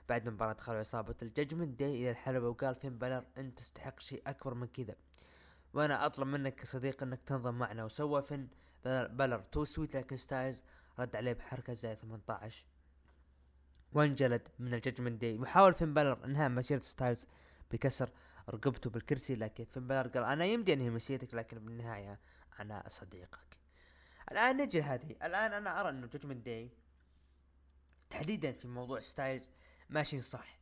بعد 0.08 0.26
المباراة 0.26 0.52
دخلوا 0.52 0.78
عصابة 0.78 1.14
ال 1.22 1.28
Judgment 1.28 1.78
Day 1.78 1.90
إلى 1.90 2.10
الحلبة 2.10 2.48
وقال 2.48 2.74
فين 2.74 2.98
بالر 2.98 3.24
أنت 3.38 3.58
تستحق 3.58 4.00
شيء 4.00 4.22
أكبر 4.26 4.54
من 4.54 4.66
كذا. 4.66 4.94
وأنا 5.74 6.06
أطلب 6.06 6.26
منك 6.26 6.54
كصديق 6.54 7.02
أنك 7.02 7.20
تنضم 7.26 7.54
معنا. 7.54 7.84
وسوى 7.84 8.22
فين 8.22 8.48
بالر 8.84 9.40
too 9.52 9.64
sweet 9.64 9.96
لكن 9.96 10.16
ستايلز 10.16 10.64
رد 10.98 11.16
عليه 11.16 11.32
بحركة 11.32 11.72
زي 11.72 11.96
18 11.96 12.66
وانجلد 13.92 14.48
من 14.58 14.74
ال 14.74 14.79
Judgment 14.79 15.20
Day. 15.20 15.38
وحاول 15.38 15.74
فين 15.74 15.94
بالر 15.94 16.24
إنهاء 16.24 16.48
مسيرة 16.48 16.80
ستايلز 16.80 17.26
بكسر 17.70 18.10
رقبته 18.50 18.90
بالكرسي 18.90 19.34
لكن 19.34 19.64
فين 19.64 19.86
بالر 19.86 20.08
قال 20.08 20.24
أنا 20.24 20.44
يمدي 20.44 20.72
أنهي 20.72 20.90
مسيرتك 20.90 21.34
لكن 21.34 21.58
بالنهاية 21.58 22.20
أنا 22.60 22.84
صديقك. 22.88 23.56
الآن 24.32 24.56
نجي 24.56 24.80
لهذه. 24.80 25.10
الآن 25.10 25.52
أنا 25.52 25.80
أرى 25.80 25.88
أنه 25.90 26.06
Judgment 26.06 26.46
Day 26.46 26.70
تحديدا 28.10 28.52
في 28.52 28.68
موضوع 28.68 29.00
ستايلز 29.00 29.50
ماشي 29.90 30.20
صح. 30.20 30.58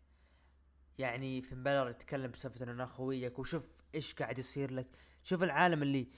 يعني 0.99 1.42
فين 1.42 1.55
بالر 1.55 1.90
يتكلم 1.90 2.31
بسالفه 2.31 2.64
إنه 2.64 2.85
أخويك 2.85 3.38
وشوف 3.38 3.68
إيش 3.94 4.14
قاعد 4.14 4.38
يصير 4.38 4.70
لك. 4.70 4.87
شوف 5.23 5.42
العالم 5.42 5.83
اللي 5.83 6.09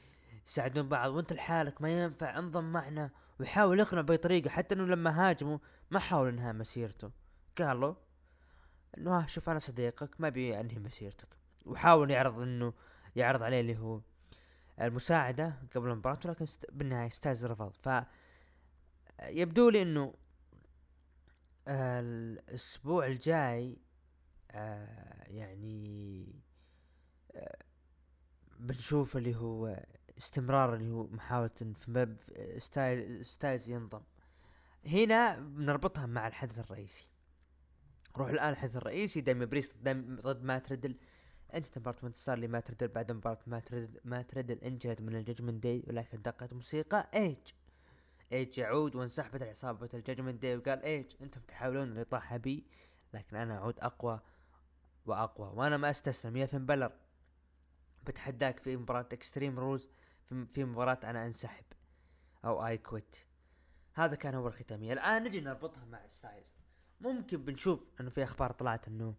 يساعدون 0.47 0.89
بعض 0.89 1.11
وأنت 1.11 1.33
لحالك 1.33 1.83
ما 1.83 2.03
ينفع 2.03 2.39
انضم 2.39 2.73
معنا 2.73 3.11
ويحاول 3.41 3.81
يقنع 3.81 4.01
بأي 4.01 4.17
طريقة. 4.17 4.51
حتى 4.51 4.75
إنه 4.75 4.85
لما 4.85 5.29
هاجموا 5.29 5.59
ما 5.91 5.99
حاول 5.99 6.29
إنهاء 6.29 6.55
مسيرته. 6.55 7.11
قال 7.59 7.81
له 7.81 7.97
إنه 8.99 9.19
ها 9.19 9.27
شوف 9.27 9.51
أنا 9.51 9.59
صديقك 9.59 10.21
ما 10.21 10.29
أبي 10.29 10.61
أنهي 10.61 10.79
مسيرتك. 10.79 11.36
وحاول 11.67 12.11
يعرض 12.11 12.41
إنه 12.41 12.73
يعرض 13.17 13.43
عليه 13.43 13.61
اللي 13.61 13.79
هو 13.79 14.01
المساعدة 14.81 15.55
قبل 15.75 15.91
المباراة 15.91 16.19
ولكن 16.25 16.47
بالنهاية 16.73 17.09
ستايلز 17.09 17.45
رفض. 17.45 17.73
ف 17.83 17.89
يبدو 19.23 19.69
لي 19.69 19.83
إنه 19.83 20.15
الأسبوع 21.69 23.07
الجاي 23.07 23.79
آه 24.51 25.25
يعني 25.27 26.27
آه 27.35 27.59
بنشوف 28.59 29.17
اللي 29.17 29.37
هو 29.37 29.85
استمرار 30.19 30.75
اللي 30.75 30.91
هو 30.91 31.07
محاولة 31.07 31.51
في 31.75 31.91
مب 31.91 32.17
ستايل 32.59 33.25
ستايلز 33.25 33.69
ينضم. 33.69 34.03
هنا 34.87 35.39
بنربطها 35.41 36.07
مع 36.07 36.27
الحدث 36.27 36.59
الرئيسي. 36.59 37.07
نروح 38.17 38.29
الآن 38.29 38.49
الحدث 38.51 38.77
الرئيسي 38.77 39.21
داميان 39.21 39.45
بريست 39.45 39.77
ضد 40.23 40.43
مات 40.43 40.59
ريدل 40.59 40.97
انتهت 41.55 41.79
مباراة 41.79 41.99
انتصار 42.05 42.39
لمات 42.39 42.61
ريدل 42.61 42.89
بعد 42.89 43.13
مباراة 43.13 43.39
مات 43.47 43.61
ريدل 43.61 44.01
مات 44.05 44.23
ريدل 44.23 44.59
انجلد 44.59 45.03
من 45.03 45.17
ال 45.17 45.22
Judgment 45.22 45.63
Day 45.63 45.85
ولكن 45.87 46.23
دقت 46.23 46.53
موسيقى 46.53 47.11
إيج. 47.15 47.39
إيج 48.33 48.59
يعود 48.59 48.95
وانسحبت 48.97 49.43
العصابة 49.43 49.89
ال 49.95 50.00
Judgment 50.00 50.43
Day 50.43 50.57
وقال 50.57 50.83
إيج 50.83 51.13
أنتم 51.21 51.41
تحاولون 51.41 51.93
الاطاحة 51.93 52.37
بي 52.37 52.67
لكن 53.15 53.37
أنا 53.37 53.57
أعود 53.59 53.81
أقوى 53.81 54.21
وأقوى 55.07 55.49
وأنا 55.55 55.77
ما 55.77 55.91
أستسلم 55.91 56.37
يا 56.37 56.47
فين 56.47 56.67
بالر؟ 56.67 56.93
بتحداك 58.07 58.59
في 58.59 58.77
مباراة 58.77 59.09
Extreme 59.13 59.59
Rules 59.59 59.91
في 60.49 60.65
مباراة 60.65 61.01
أنا 61.05 61.27
أنسحب 61.27 61.65
أو 62.45 62.67
I 62.67 62.79
quit 62.79 63.17
هذا 63.93 64.15
كان 64.15 64.35
هو 64.35 64.49
الختامية 64.49 64.93
الآن 64.93 65.25
نجي 65.25 65.41
نربطها 65.41 65.85
مع 65.85 66.07
ستايلز. 66.07 66.55
ممكن 67.01 67.45
بنشوف 67.45 67.81
إنه 68.01 68.11
في 68.11 68.25
أخبار 68.25 68.53
طلعت 68.53 68.89
إنه 68.89 69.15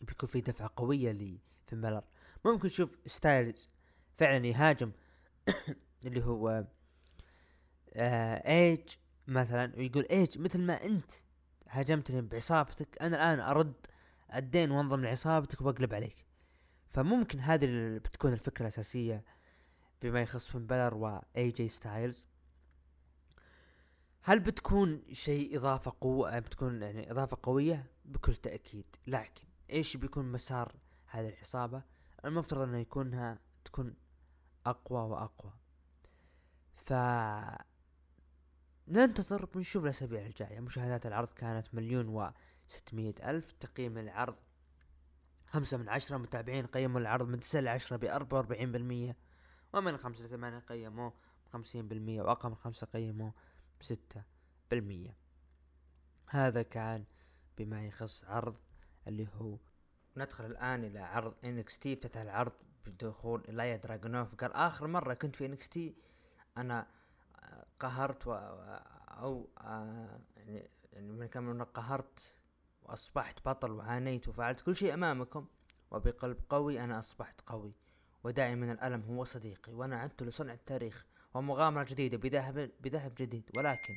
بيكون 0.00 0.28
في 0.28 0.40
دفعة 0.40 0.70
قوية 0.76 1.12
لفين 1.12 1.80
بالر 1.80 2.04
ممكن 2.44 2.66
نشوف 2.66 2.90
ستايلز. 3.06 3.68
فعلا 4.18 4.46
يهاجم 4.46 4.92
اللي 6.06 6.24
هو 6.24 6.64
آه 7.94 8.48
ايج 8.48 8.88
مثلا 9.26 9.72
ويقول 9.76 10.06
ايج 10.10 10.38
مثل 10.38 10.60
ما 10.60 10.84
أنت 10.84 11.10
هاجمتني 11.68 12.20
بعصابتك 12.20 13.02
أنا 13.02 13.16
الآن 13.16 13.40
أرد 13.40 13.74
الدين 14.34 14.70
وانضم 14.70 15.00
لعصابتك 15.04 15.60
وأقلب 15.60 15.94
عليك. 15.94 16.24
فممكن 16.86 17.40
هذه 17.40 17.66
بتكون 17.98 18.32
الفكرة 18.32 18.62
الأساسية 18.62 19.24
بما 20.02 20.22
يخص 20.22 20.48
فين 20.48 20.66
بالر 20.66 20.94
واي 20.94 21.48
جي 21.48 21.68
ستايلز. 21.68 22.26
هل 24.22 24.40
بتكون 24.40 25.02
شيء 25.12 25.56
إضافة 25.56 25.92
قوة 26.00 26.38
بتكون 26.38 26.82
يعني 26.82 27.10
إضافة 27.10 27.38
قوية؟ 27.42 27.86
بكل 28.04 28.36
تأكيد. 28.36 28.96
لكن 29.06 29.49
إيش 29.72 29.96
بيكون 29.96 30.32
مسار 30.32 30.76
هذه 31.06 31.28
العصابة؟ 31.28 31.82
المفترض 32.24 32.60
انه 32.60 32.78
يكونها 32.78 33.38
تكون 33.64 33.94
أقوى 34.66 35.00
وأقوى. 35.00 35.52
ف 36.76 36.92
ننتظر 38.88 39.44
بنشوف 39.44 39.84
الأسابيع 39.84 40.26
الجاية. 40.26 40.60
مشاهدات 40.60 41.06
العرض 41.06 41.30
كانت 41.30 41.74
مليون 41.74 42.08
و 42.08 42.32
ألف 43.00 43.52
تقييم 43.52 43.98
العرض 43.98 44.36
خمسة 45.46 45.76
من 45.76 45.88
عشرة 45.88 46.16
متابعين 46.16 46.66
قيموا 46.66 47.00
العرض 47.00 47.28
من 47.28 47.40
تسعة 47.40 47.60
لعشرة 47.60 47.96
بأربعة 47.96 48.38
وأربعين 48.38 48.72
بالمية 48.72 49.16
ومن 49.72 49.96
خمسة 49.96 50.24
لثمانية 50.24 50.58
قيموه 50.58 51.12
بخمسين 51.46 51.88
بالمية 51.88 52.22
وأقل 52.22 52.48
من 52.48 52.54
خمسة 52.54 52.86
قيموه 52.86 53.34
بستة 53.80 54.22
بالمية. 54.70 55.16
هذا 56.26 56.62
كان 56.62 57.04
بما 57.58 57.86
يخص 57.86 58.24
عرض 58.24 58.56
اللي 59.06 59.28
هو 59.40 59.56
ندخل 60.16 60.46
الآن 60.46 60.84
إلى 60.84 60.98
عرض 60.98 61.34
NXT 61.80 61.92
افتتح 61.92 62.20
العرض 62.20 62.52
بدخول 62.86 63.44
إلايا 63.48 63.76
دراجونوف 63.76 64.34
قال 64.34 64.52
آخر 64.52 64.86
مرة 64.86 65.14
كنت 65.14 65.36
في 65.36 65.56
NXT 65.56 65.94
أنا 66.56 66.86
قهرت 67.80 68.26
و 68.26 68.32
آه، 68.32 70.20
يعني 70.36 70.70
يعني 70.92 71.12
من 71.12 71.26
كان 71.26 71.42
من 71.42 71.62
قهرت 71.62 72.36
وأصبحت 72.82 73.48
بطل 73.48 73.70
وعانيت 73.70 74.28
وفعلت 74.28 74.60
كل 74.60 74.76
شيء 74.76 74.94
أمامكم. 74.94 75.46
وبقلب 75.90 76.36
قوي 76.48 76.80
أنا 76.80 76.98
أصبحت 76.98 77.40
قوي 77.46 77.72
ودائما 78.24 78.72
الألم 78.72 79.02
هو 79.02 79.24
صديقي 79.24 79.72
وأنا 79.72 79.96
عدت 79.96 80.22
لصنع 80.22 80.52
التاريخ 80.52 81.06
ومغامرة 81.34 81.82
جديدة 81.82 82.16
بذهب 82.16 82.70
بذهب 82.80 83.12
جديد. 83.18 83.50
ولكن 83.56 83.94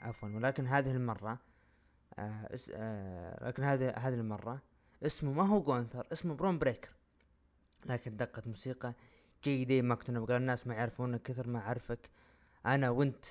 عفوا 0.00 0.28
ولكن 0.28 0.66
هذه 0.66 0.90
المرة 0.90 1.38
آه 2.18 2.48
آه 2.72 3.48
لكن 3.48 3.62
هذه 3.62 3.90
هذه 3.90 4.14
المرة 4.14 4.62
اسمه 5.02 5.32
ما 5.32 5.46
هو 5.48 5.62
جونثر 5.62 6.06
اسمه 6.12 6.34
برون 6.34 6.58
بريكر 6.58 6.90
لكن 7.86 8.16
دقت 8.16 8.42
موسيقى 8.46 8.94
جيدة 9.44 9.82
ما 9.82 9.94
كنت 9.94 10.10
نبغى 10.10 10.36
الناس 10.36 10.66
ما 10.66 10.74
يعرفونك 10.74 11.22
كثر 11.22 11.48
ما 11.48 11.58
أعرفك 11.58 12.10
أنا 12.66 12.90
وأنت 12.90 13.24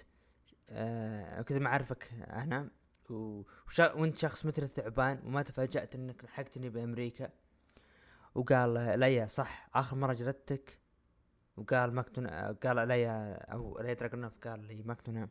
آه 0.69 1.41
كثر 1.41 1.59
ما 1.59 1.67
أعرفك 1.67 2.13
أنا 2.13 2.69
وأنت 3.79 4.17
شخص 4.17 4.45
مثل 4.45 4.63
الثعبان 4.63 5.19
وما 5.25 5.41
تفاجأت 5.41 5.95
إنك 5.95 6.23
لحقتني 6.23 6.69
بأمريكا. 6.69 7.29
وقال 8.35 8.99
إيليا 8.99 9.27
صح 9.27 9.69
آخر 9.75 9.95
مرة 9.95 10.13
جلدتك؟ 10.13 10.79
وقال 11.57 11.95
ماكدونا 11.95 12.27
قال 12.27 12.87
إيليا 12.87 13.33
أو 13.53 13.79
إيليا 13.79 13.93
دراجونوف 13.93 14.33
قال 14.43 14.59
لي 14.59 14.83
ماكدونا 14.83 15.27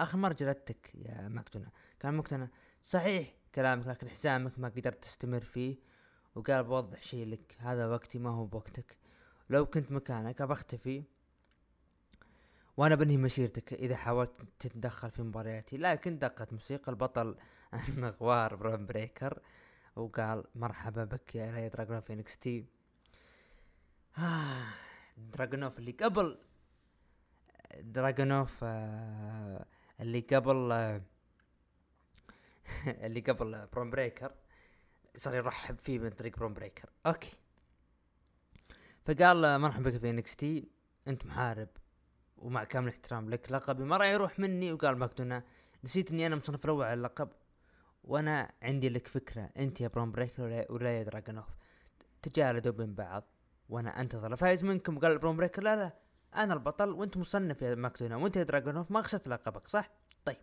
آخر 0.00 0.18
مرة 0.18 0.32
جلدتك 0.32 0.94
يا 0.94 1.28
ماكدونا 1.28 1.68
كان 2.00 2.14
ماكدونا 2.14 2.48
صحيح 2.82 3.34
كلامك 3.54 3.86
لكن 3.86 4.08
حسامك 4.08 4.58
ما 4.58 4.68
قدرت 4.68 5.04
تستمر 5.04 5.40
فيه 5.40 5.76
وقال 6.34 6.64
بوضح 6.64 7.02
شيء 7.02 7.26
لك 7.26 7.56
هذا 7.58 7.86
وقتي 7.86 8.18
ما 8.18 8.30
هو 8.30 8.46
بوقتك. 8.46 8.96
لو 9.50 9.66
كنت 9.66 9.92
مكانك 9.92 10.40
ابختفي 10.40 11.02
وأنا 12.76 12.94
بنهي 12.94 13.16
مسيرتك 13.16 13.72
إذا 13.72 13.96
حاولت 13.96 14.30
تتدخل 14.58 15.10
في 15.10 15.22
مبارياتي. 15.22 15.76
لكن 15.76 16.18
دقت 16.18 16.52
موسيقى 16.52 16.92
البطل 16.92 17.36
المغوار 17.88 18.54
برون 18.54 18.86
بريكر 18.86 19.40
وقال 19.96 20.44
مرحبا 20.54 21.04
بك 21.04 21.34
يا 21.34 21.50
إيليا 21.54 21.68
دراجونوف 21.68 22.10
NXT. 22.10 22.64
دراجونوف 25.32 25.78
اللي 25.78 25.92
قبل. 25.92 26.38
دراجونوف 27.80 28.60
آه 28.62 29.66
اللي 30.00 30.20
قبل 30.20 30.72
اللي 32.86 33.20
قبل 33.20 33.66
برون 33.72 33.90
بريكر 33.90 34.32
صار 35.16 35.34
يرحب 35.34 35.78
فيه 35.78 35.98
من 35.98 36.10
طريق 36.10 36.36
برون 36.38 36.54
بريكر 36.54 36.90
أوكي. 37.06 37.36
فقال 39.04 39.60
مرحبا 39.60 39.90
بك 39.90 39.96
في 39.96 40.10
NXT 40.10 40.68
أنت 41.08 41.26
محارب 41.26 41.68
ومع 42.36 42.64
كامل 42.64 42.88
الاحترام 42.88 43.30
لك 43.30 43.52
لقبي 43.52 43.84
ما 43.84 43.96
راح 43.96 44.06
يروح 44.06 44.38
مني. 44.38 44.72
وقال 44.72 44.98
ماكدونا 44.98 45.44
نسيت 45.84 46.10
إني 46.10 46.26
أنا 46.26 46.36
مصنف 46.36 46.64
الأول 46.64 46.84
على 46.84 46.94
اللقب 46.94 47.28
وأنا 48.04 48.52
عندي 48.62 48.88
لك 48.88 49.06
فكرة. 49.06 49.50
أنت 49.56 49.80
يا 49.80 49.88
برون 49.88 50.12
بريكر 50.12 50.66
ولا 50.70 50.98
يا 50.98 51.02
دراجونوف 51.02 51.48
تجالدوا 52.22 52.72
بين 52.72 52.94
بعض 52.94 53.24
وأنا 53.68 54.00
أنتظر. 54.00 54.32
الفايز 54.32 54.64
منكم؟ 54.64 54.98
قال 54.98 55.18
برون 55.18 55.36
بريكر 55.36 55.62
لا 55.62 55.76
لا. 55.76 56.05
أنا 56.36 56.54
البطل 56.54 56.90
وأنت 56.90 57.16
مصنف 57.16 57.62
يا 57.62 57.74
ماكدونا 57.74 58.16
وأنت 58.16 58.36
يا 58.36 58.42
دراجونوف 58.42 58.90
ما 58.90 59.02
خسرت 59.02 59.28
لقبك 59.28 59.68
صح؟ 59.68 59.90
طيب. 60.24 60.36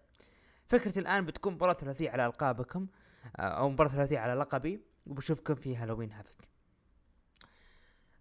فكرتي 0.66 1.00
الآن 1.00 1.26
بتكون 1.26 1.54
مباراة 1.54 1.74
ثلاثية 1.74 2.10
على 2.10 2.26
ألقابكم 2.26 2.88
آه، 3.36 3.42
أو 3.42 3.70
مباراة 3.70 3.90
ثلاثية 3.90 4.20
على 4.20 4.34
لقبي 4.34 4.82
وبشوفكم 5.08 5.56
في 5.56 5.76
Halloween 5.76 6.12
Havoc 6.12 6.48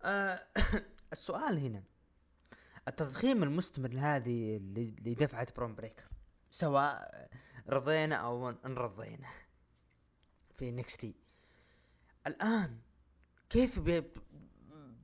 آه 0.03 0.41
السؤال 1.13 1.59
هنا. 1.59 1.83
التضخيم 2.89 3.43
المستمر 3.43 3.89
لهذه 3.89 4.61
لدفعة 5.05 5.47
برون 5.57 5.75
بريكر 5.75 6.05
سواء 6.51 7.29
رضينا 7.69 8.17
أو 8.17 8.49
إن 8.49 8.75
رضينا 8.75 9.29
في 10.55 10.71
NXT 10.71 11.15
الآن 12.27 12.79
كيف 13.51 13.79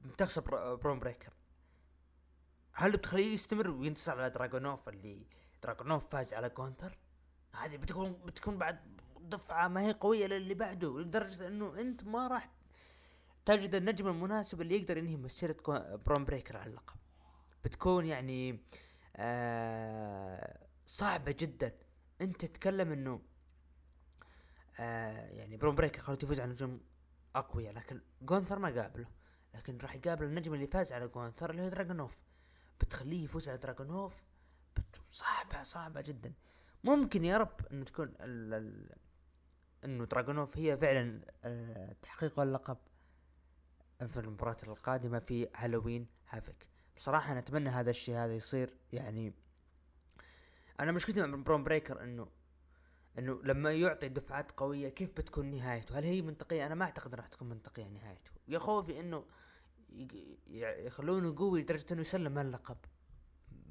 بتخسر 0.05 0.75
برون 0.75 0.99
بريكر؟ 0.99 1.33
هل 2.81 2.93
بتخليه 2.93 3.35
يستمر 3.35 3.71
وينتصر 3.71 4.13
على 4.21 4.31
دراجونوف 4.31 4.89
اللي 4.89 5.27
دراجونوف 5.63 6.09
فاز 6.09 6.35
على 6.35 6.49
جونثر 6.49 6.99
هذه 7.55 7.77
بتكون 7.77 8.13
بتكون 8.13 8.59
بعد 8.59 8.79
دفعة 9.21 9.69
ما 9.69 9.81
هي 9.81 9.93
قوية 9.93 10.27
للي 10.27 10.55
بعده 10.55 11.01
لدرجة 11.01 11.47
إنه 11.47 11.81
أنت 11.81 12.05
ما 12.05 12.29
راح 12.29 12.51
تجد 13.45 13.75
النجم 13.75 14.09
المناسب 14.09 14.61
اللي 14.61 14.77
يقدر 14.77 14.99
ينهي 14.99 15.17
مسيرة 15.17 15.57
برون 16.07 16.25
بريكر 16.25 16.57
على 16.57 16.71
اللقب. 16.71 16.97
بتكون 17.65 18.07
يعني 18.07 18.61
آه 19.17 20.67
صعبة 20.87 21.37
جدا. 21.39 21.73
أنت 22.21 22.45
تتكلم 22.45 22.93
إنه 22.93 23.23
آه 24.81 25.29
يعني 25.29 25.57
برون 25.57 25.75
بريكر 25.75 26.03
خلوه 26.03 26.19
يفوز 26.23 26.41
على 26.41 26.51
نجوم 26.51 26.81
أقوياء 27.37 27.75
لكن 27.75 28.01
جونثر 28.23 28.59
ما 28.59 28.69
قابله. 28.69 29.07
لكن 29.55 29.79
راح 29.79 29.95
يقابل 29.95 30.25
النجم 30.25 30.55
اللي 30.55 30.67
فاز 30.67 30.93
على 30.93 31.09
جونثر 31.09 31.51
اللي 31.51 31.63
هو 31.63 31.69
دراجونوف 31.69 32.19
بتخليه 32.81 33.25
يفوز 33.25 33.49
على 33.49 33.59
دراجونوف 33.59 34.23
صعبة 35.07 35.63
صعبة 35.63 36.01
جدا. 36.01 36.33
ممكن 36.85 37.25
يا 37.25 37.37
رب 37.39 37.67
إنه 37.73 37.85
تكون 37.85 38.07
ال 38.21 38.55
ال 38.55 38.97
إنه 39.85 40.05
دراجونوف 40.05 40.59
هي 40.59 40.77
فعلا 40.77 41.21
آه 41.45 41.97
تحقيق 42.03 42.41
اللقب 42.41 42.77
في 44.09 44.21
المباراة 44.21 44.57
القادمة 44.63 45.19
في 45.19 45.49
Halloween 45.57 46.07
Havoc. 46.29 46.69
بصراحة 46.97 47.33
أنا 47.33 47.39
أتمنى 47.39 47.69
هذا 47.69 47.91
الشيء 47.91 48.17
هذا 48.17 48.35
يصير. 48.35 48.75
يعني 48.93 49.35
أنا 50.81 50.93
مشكلتي 50.93 51.27
مع 51.27 51.37
برون 51.37 51.65
بريكر 51.65 52.03
إنه 52.03 52.29
إنه 53.19 53.41
لما 53.45 53.73
يعطي 53.73 54.09
دفعات 54.09 54.53
قوية 54.53 54.89
كيف 54.89 55.11
بتكون 55.11 55.51
نهايته؟ 55.51 55.99
هل 55.99 56.05
هي 56.05 56.23
منطقية؟ 56.23 56.67
أنا 56.67 56.75
ما 56.75 56.85
أعتقد 56.85 57.15
راح 57.15 57.27
تكون 57.27 57.49
منطقية 57.49 57.89
نهايته، 57.89 58.31
يا 58.49 58.59
خوفي 58.59 59.01
إنه 59.01 59.25
يخلونه 60.47 61.37
قوي 61.37 61.63
لدرجة 61.63 61.93
إنه 61.93 62.01
يسلم 62.01 62.39
اللقب 62.39 62.77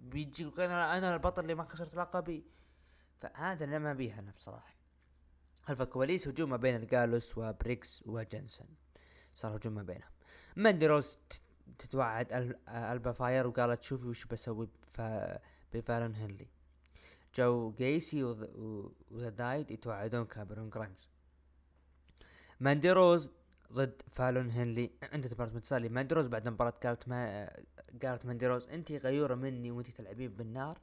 بيجي 0.02 0.52
أنا 0.58 0.98
أنا 0.98 1.14
البطل 1.14 1.42
اللي 1.42 1.56
ما 1.56 1.64
خسرت 1.64 1.96
لقبي. 1.96 2.46
فهذا 3.18 3.66
أنا 3.66 3.80
ما 3.80 3.94
أبيها 3.94 4.20
أنا 4.20 4.32
بصراحة. 4.32 4.76
خلف 5.62 5.82
الكواليس 5.82 6.28
هجوم 6.28 6.50
ما 6.50 6.58
بين 6.58 6.76
الجالوس 6.76 7.38
وبريجز 7.38 8.04
وجنسن 8.06 8.66
صار 9.36 9.58
هجوم 9.58 9.74
ما 9.74 9.84
بينهم. 9.84 10.12
ماندي 10.56 10.88
روز 10.88 11.18
تتوعد 11.80 12.58
ألبا 12.68 13.12
فاير 13.12 13.48
وقالت 13.48 13.84
شوفي 13.84 14.08
وش 14.08 14.26
بسوي 14.26 14.70
بفالون 15.74 16.16
هنلي 16.16 16.48
جو 17.36 17.72
جيسي 17.72 18.24
و 18.24 18.50
The 18.50 19.30
Dyad 19.30 19.72
يتوعدون 19.72 20.26
كاميرون 20.26 20.70
جرايمز 20.70 21.10
ماندي 22.60 22.92
روز 22.92 23.32
ضد 23.74 24.02
فالون 24.12 24.50
هنلي. 24.50 24.92
انتهت 25.14 25.34
مباراة 25.34 25.54
بانتصار 25.54 25.79
لي 25.79 25.90
ماندي 25.90 26.16
روز 26.16 26.28
بعد 26.28 26.48
المباراة 26.48 26.74
قالت 26.84 27.08
ما 27.08 27.50
قالت 28.04 28.26
ماندي 28.26 28.48
روز 28.48 28.68
انت 28.68 28.92
غيورة 28.92 29.36
مني 29.36 29.72
وانت 29.72 29.90
تلعبين 29.90 30.30
بالنار. 30.30 30.78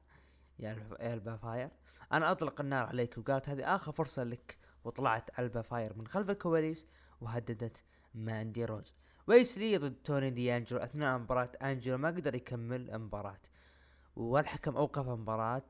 يا 0.59 0.77
البا 1.01 1.37
فاير. 1.37 1.71
أنا 2.13 2.33
اطلق 2.33 2.61
النار 2.61 2.87
عليك 2.87 3.19
وقالت 3.19 3.49
هذه 3.49 3.75
آخر 3.75 3.93
فرصة 3.93 4.25
لك 4.25 4.59
وطلعت 4.85 5.39
البا 5.39 5.63
فاير 5.63 5.99
من 5.99 6.07
خلف 6.07 6.31
الكواليس 6.31 6.87
وهددت 7.21 7.85
ماندي 8.15 8.65
روز. 8.65 8.95
ويسلي 9.27 9.77
ضد 9.77 9.95
توني 10.05 10.31
دي 10.31 10.57
انجلو 10.57 10.79
أثناء 10.79 11.19
مباراة 11.19 11.51
انجلو 11.63 11.99
ما 11.99 12.09
قدر 12.09 12.35
يكمل 12.35 12.91
المباراة. 12.91 13.41
والحكم 14.17 14.77
أوقف 14.77 15.09
المباراة 15.09 15.69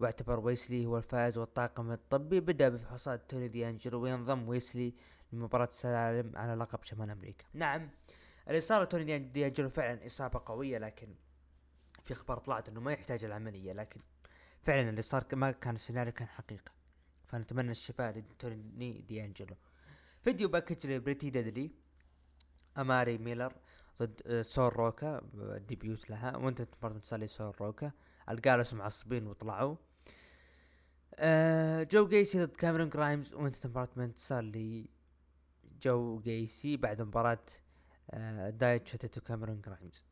واعتبر 0.00 0.40
ويسلي 0.40 0.86
هو 0.86 0.98
الفائز 0.98 1.38
والطاقم 1.38 1.92
الطبي. 1.92 2.40
بدأ 2.40 2.68
بفحوصات 2.68 3.30
توني 3.30 3.48
دي 3.48 3.68
انجلو 3.68 4.02
وينضم 4.02 4.48
ويسلي 4.48 4.94
لمباراة 5.32 5.68
السلالم 5.68 6.36
على 6.36 6.54
لقب 6.54 6.84
شمال 6.84 7.10
أمريكا. 7.10 7.44
نعم 7.54 7.90
صار 8.58 8.84
توني 8.84 9.18
دي 9.18 9.46
انجلو 9.46 9.68
فعلا 9.68 10.06
إصابة 10.06 10.40
قوية 10.46 10.78
لكن 10.78 11.14
في 12.02 12.14
أخبار 12.14 12.38
طلعت 12.38 12.68
إنه 12.68 12.80
ما 12.80 12.92
يحتاج 12.92 13.24
العملية 13.24 13.72
لكن 13.72 14.00
فعلا 14.62 14.90
اللي 14.90 15.02
صار 15.02 15.24
ما 15.32 15.50
كان 15.50 15.74
السيناريو 15.74 16.12
كان 16.12 16.28
حقيقة. 16.28 16.72
فنتمنى 17.26 17.70
الشفاء 17.70 18.18
لتوني 18.18 19.00
دي 19.08 19.24
انجلو 19.24 19.56
video 20.22 20.48
package 20.48 20.86
لبريتي 20.86 21.30
ديدلي 21.30 21.70
أماري 22.78 23.18
ميلر 23.18 23.52
ضد 23.98 24.22
آه، 24.26 24.42
سول 24.42 24.76
روكا 24.76 25.20
ديبيوت 25.68 26.10
لها. 26.10 26.36
وانت 26.36 26.68
برضه 26.82 26.98
تصلي 26.98 27.26
سول 27.26 27.54
روكا. 27.60 27.92
الجالس 28.28 28.74
معصبين 28.74 29.26
وطلعوا. 29.26 29.76
آه 31.14 31.82
جو 31.82 32.08
جيسي 32.08 32.44
ضد 32.44 32.56
كاميرون 32.56 32.88
جرايمز. 32.88 33.34
وانت 33.34 33.66
مباراة 33.66 33.88
من 33.96 34.04
انتصار 34.04 34.42
لي 34.42 34.88
جو 35.82 36.20
جيسي 36.20 36.76
بعد 36.76 37.02
مباراة 37.02 37.44
آه 38.10 38.50
دايت 38.50 38.88
شتت 38.88 39.18
وكاميرون 39.18 39.60
جرايمز 39.60 40.04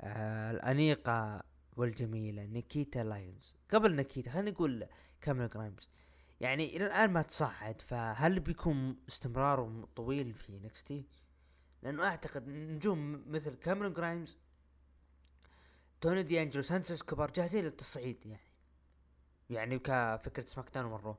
آه 0.00 0.50
الأنيقة 0.50 1.42
والجميلة 1.76 2.44
نيكيتا 2.44 2.98
لايونز. 2.98 3.56
قبل 3.70 3.96
نيكيتا 3.96 4.30
خلينا 4.30 4.50
نقول 4.50 4.86
كاميرون 5.20 5.48
جرايمز 5.48 5.90
يعني 6.40 6.76
إلى 6.76 6.86
الآن 6.86 7.12
ما 7.12 7.22
تصعد 7.22 7.80
فهل 7.80 8.40
بيكون 8.40 8.96
استمراره 9.08 9.88
طويل 9.96 10.34
في 10.34 10.58
نكستي 10.58 11.06
لأنه 11.82 12.04
أعتقد 12.04 12.48
نجوم 12.48 13.24
مثل 13.26 13.54
كاميرون 13.54 13.92
جرايمز 13.92 14.38
توني 16.00 16.22
دي 16.22 16.42
انجلو 16.42 16.62
سانتوس 16.62 17.02
إسكوبار 17.02 17.30
جاهزين 17.30 17.64
للتصعيد 17.64 18.26
يعني. 18.26 18.40
يعني 19.50 19.78
كفكرة 19.78 20.44
SmackDown 20.44 20.90
مرة. 20.90 21.18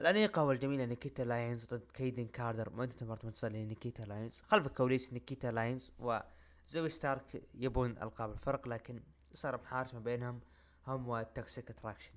الأنيقة 0.00 0.44
والجميلة 0.44 0.84
نيكيتا 0.84 1.22
لاينز 1.22 1.64
ضد 1.64 1.90
كيدن 1.94 2.26
كاردر. 2.26 2.70
وانتهت 2.70 2.96
مباراة 3.02 3.20
بانتصار 3.24 3.48
لنيكيتا 3.48 4.02
لاينز. 4.02 4.42
خلف 4.48 4.66
الكواليس 4.66 5.12
نيكيتا 5.12 5.46
لاينز 5.46 5.92
وزوي 5.98 6.88
ستارك 6.88 7.42
يبون 7.54 7.90
ألقاب 8.02 8.32
الفرق 8.32 8.68
لكن 8.68 9.02
صار 9.34 9.60
محارش 9.62 9.94
ما 9.94 10.00
بينهم. 10.00 10.40
هم 10.86 11.08
وال 11.08 11.26
Toxic 11.26 11.70
Attraction 11.70 12.12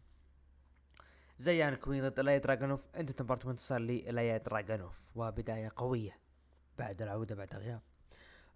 زيان 1.40 1.76
كوين 1.76 2.10
ضد 2.10 2.20
إيليا 2.20 2.38
دراجونوف 2.38 2.80
انتهت 2.96 3.22
مباراة 3.22 3.48
بانتصار 3.48 3.78
لإيليا 3.78 4.38
دراجونوف 4.38 5.02
وبداية 5.16 5.72
قوية. 5.76 6.18
بعد 6.80 7.02
العودة 7.02 7.36
بعد 7.36 7.56
غياب 7.56 7.82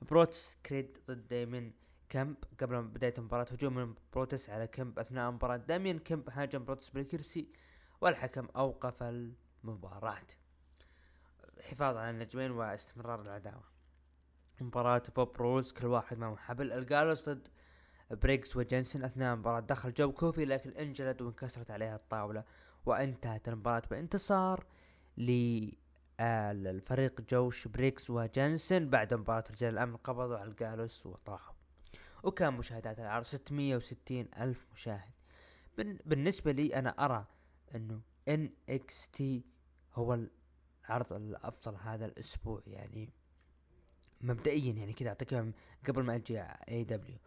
بروتس 0.02 0.58
كريد 0.66 0.98
ضد 1.08 1.28
دايمن 1.28 1.72
كمب 2.10 2.36
قبل 2.60 2.82
بداية 2.82 3.14
المباراة 3.18 3.46
هجوم 3.52 3.76
من 3.76 3.94
بروتس 4.14 4.50
على 4.50 4.68
كمب 4.68 5.00
أثناء 5.00 5.30
المباراة 5.30 5.58
دامين 5.58 6.00
كمب 6.00 6.30
هاجم 6.30 6.66
بروتس 6.66 6.90
بالكرسي. 6.90 7.48
والحكم 8.02 8.48
أوقف 8.56 9.04
المباراة. 9.04 10.28
حفاظا 11.62 12.00
على 12.00 12.10
النجمين 12.10 12.52
واستمرار 12.52 13.22
العداوة. 13.22 13.64
مباراة 14.62 15.04
Pub 15.16 15.38
Rules 15.38 15.72
كل 15.72 15.88
واحد 15.88 16.18
معه 16.18 16.36
حبل. 16.36 16.72
الجالوس 16.72 17.30
ضد 17.30 17.48
بريكس 18.12 18.56
وجنسن 18.56 19.04
أثناء 19.04 19.34
المباراة 19.34 19.60
دخل 19.60 19.94
جو 19.94 20.12
كوفي 20.12 20.46
لكن 20.46 20.70
انجلد 20.70 21.22
وانكسرت 21.22 21.72
عليها 21.72 21.96
الطاولة 21.96 22.44
وانتهت 22.86 23.48
المباراة 23.48 23.84
بانتصار 23.92 24.66
للفريق 25.18 27.22
جوش 27.22 27.68
بريكس 27.68 28.10
وجنسن 28.10 28.90
بعد 28.90 29.14
مباراة 29.14 29.44
رجال 29.52 29.74
الأمن. 29.74 29.96
قبضوا 29.96 30.38
على 30.38 30.50
الجالوس 30.50 31.06
وطاحوا. 31.06 31.56
وكان 32.24 32.54
مشاهدات 32.54 33.00
العرض 33.00 33.26
660 33.26 34.28
ألف 34.38 34.68
مشاهد. 34.74 35.12
بالنسبة 36.06 36.52
لي 36.52 36.76
أنا 36.76 36.90
أرى 36.90 37.26
أنه 37.76 38.02
NXT 38.30 39.24
هو 39.94 40.14
العرض 40.14 41.14
الأفضل 41.14 41.76
هذا 41.76 42.06
الأسبوع 42.06 42.62
يعني 42.68 43.10
مبدئيا 44.22 44.74
يعني 44.74 44.94
كذا 44.94 45.10
أعطيك 45.10 45.54
قبل 45.88 46.04
ما 46.04 46.16
أجي 46.16 46.42
AEW 46.42 47.18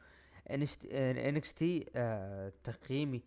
NXT 1.40 1.86
آه 1.96 2.52
تقييمي 2.64 3.22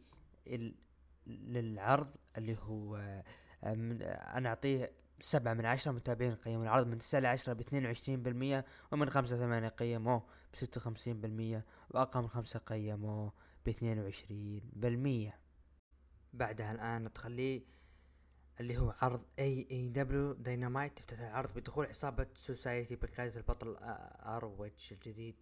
للعرض 1.28 2.08
اللي 2.38 2.58
هو 2.58 2.96
آه 2.96 3.24
أنا 4.38 4.50
أعطيه 4.50 4.92
سبعة 5.20 5.54
من 5.54 5.66
عشرة 5.66 5.92
متابعين 5.92 6.36
قيموا 6.36 6.64
العرض 6.64 6.88
من 6.88 6.98
تسعة 6.98 7.20
لعشرة 7.20 7.54
باثنين 7.54 7.86
وعشرين 7.86 8.24
بالمية 8.24 8.66
ومن 8.92 9.10
خمسة 9.10 9.38
ثمانية 9.38 9.68
قيموه 9.68 10.24
بستة 10.54 10.82
وخمسين 10.82 11.22
بالمية 11.22 11.66
وأقل 11.90 12.22
من 12.22 12.28
خمسة 12.28 12.60
قيموه 12.60 13.34
باثنين 13.66 14.00
وعشرين 14.00 14.62
بالمية. 14.74 15.45
بعدها 16.38 16.72
الآن 16.72 17.02
ندخل 17.02 17.62
اللي 18.60 18.78
هو 18.78 18.96
عرض 19.02 19.26
AEW 19.40 19.68
Dynamite 19.72 21.00
افتتح 21.00 21.20
العرض 21.20 21.54
بدخول 21.54 21.86
عصابة 21.86 22.28
Society 22.34 22.96
بقيادة 22.96 23.38
البطل 23.38 23.78
ROH 24.26 24.92
الجديد. 24.92 25.36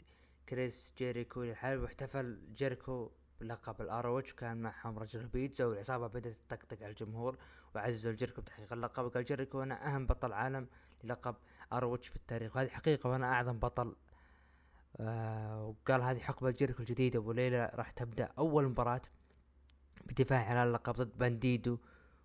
كريس 0.49 0.93
جيريكو 0.97 1.43
للحلبة 1.43 1.81
واحتفل. 1.81 2.53
جيريكو 2.53 3.11
بلقب 3.41 3.81
ال 3.81 3.94
ROH 3.94 4.33
كان 4.33 4.57
معهم 4.57 4.99
رجل 4.99 5.27
بيتزا 5.27 5.65
والعصابة 5.65 6.07
بدأت 6.07 6.37
تطقطق 6.47 6.77
على 6.83 6.89
الجمهور 6.89 7.37
وعززوا 7.75 8.11
جيريكو 8.11 8.41
بتحقيق 8.41 8.73
اللقب. 8.73 9.05
وقال 9.05 9.25
جيريكو 9.25 9.63
أنا 9.63 9.95
أهم 9.95 10.05
بطل 10.05 10.33
عالم 10.33 10.67
للقب 11.03 11.35
ROH 11.73 12.07
في 12.07 12.15
التاريخ. 12.15 12.55
وهذه 12.55 12.69
حقيقة 12.69 13.09
وأنا 13.09 13.33
أعظم 13.33 13.59
بطل. 13.59 13.95
آه 14.97 15.65
وقال 15.65 16.01
هذه 16.01 16.19
حقبة 16.19 16.51
جيريكو 16.51 16.79
الجديدة 16.79 17.19
وليلة 17.19 17.65
راح 17.65 17.91
تبدأ 17.91 18.29
أول 18.37 18.65
مباراة 18.67 19.01
بدفاع 20.05 20.45
على 20.45 20.63
اللقب 20.63 20.93
ضد 20.93 21.17
بانديدو 21.17 21.77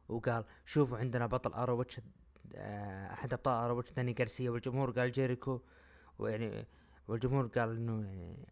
وقال 0.09 0.45
شوفوا 0.67 0.99
عندنا 0.99 1.27
بطل 1.27 1.53
ROH 1.53 2.01
آه 2.55 3.13
أحد 3.13 3.33
أبطال 3.33 3.55
ROH 3.65 3.93
داني 3.93 4.13
جارسيا 4.13 4.51
والجمهور 4.51 4.91
قال 4.91 5.13
جيريكو 5.13 5.61
ويعني 6.19 6.67
والجمهور 7.09 7.47
قال 7.47 7.77
إنه 7.77 8.07
يعني 8.07 8.49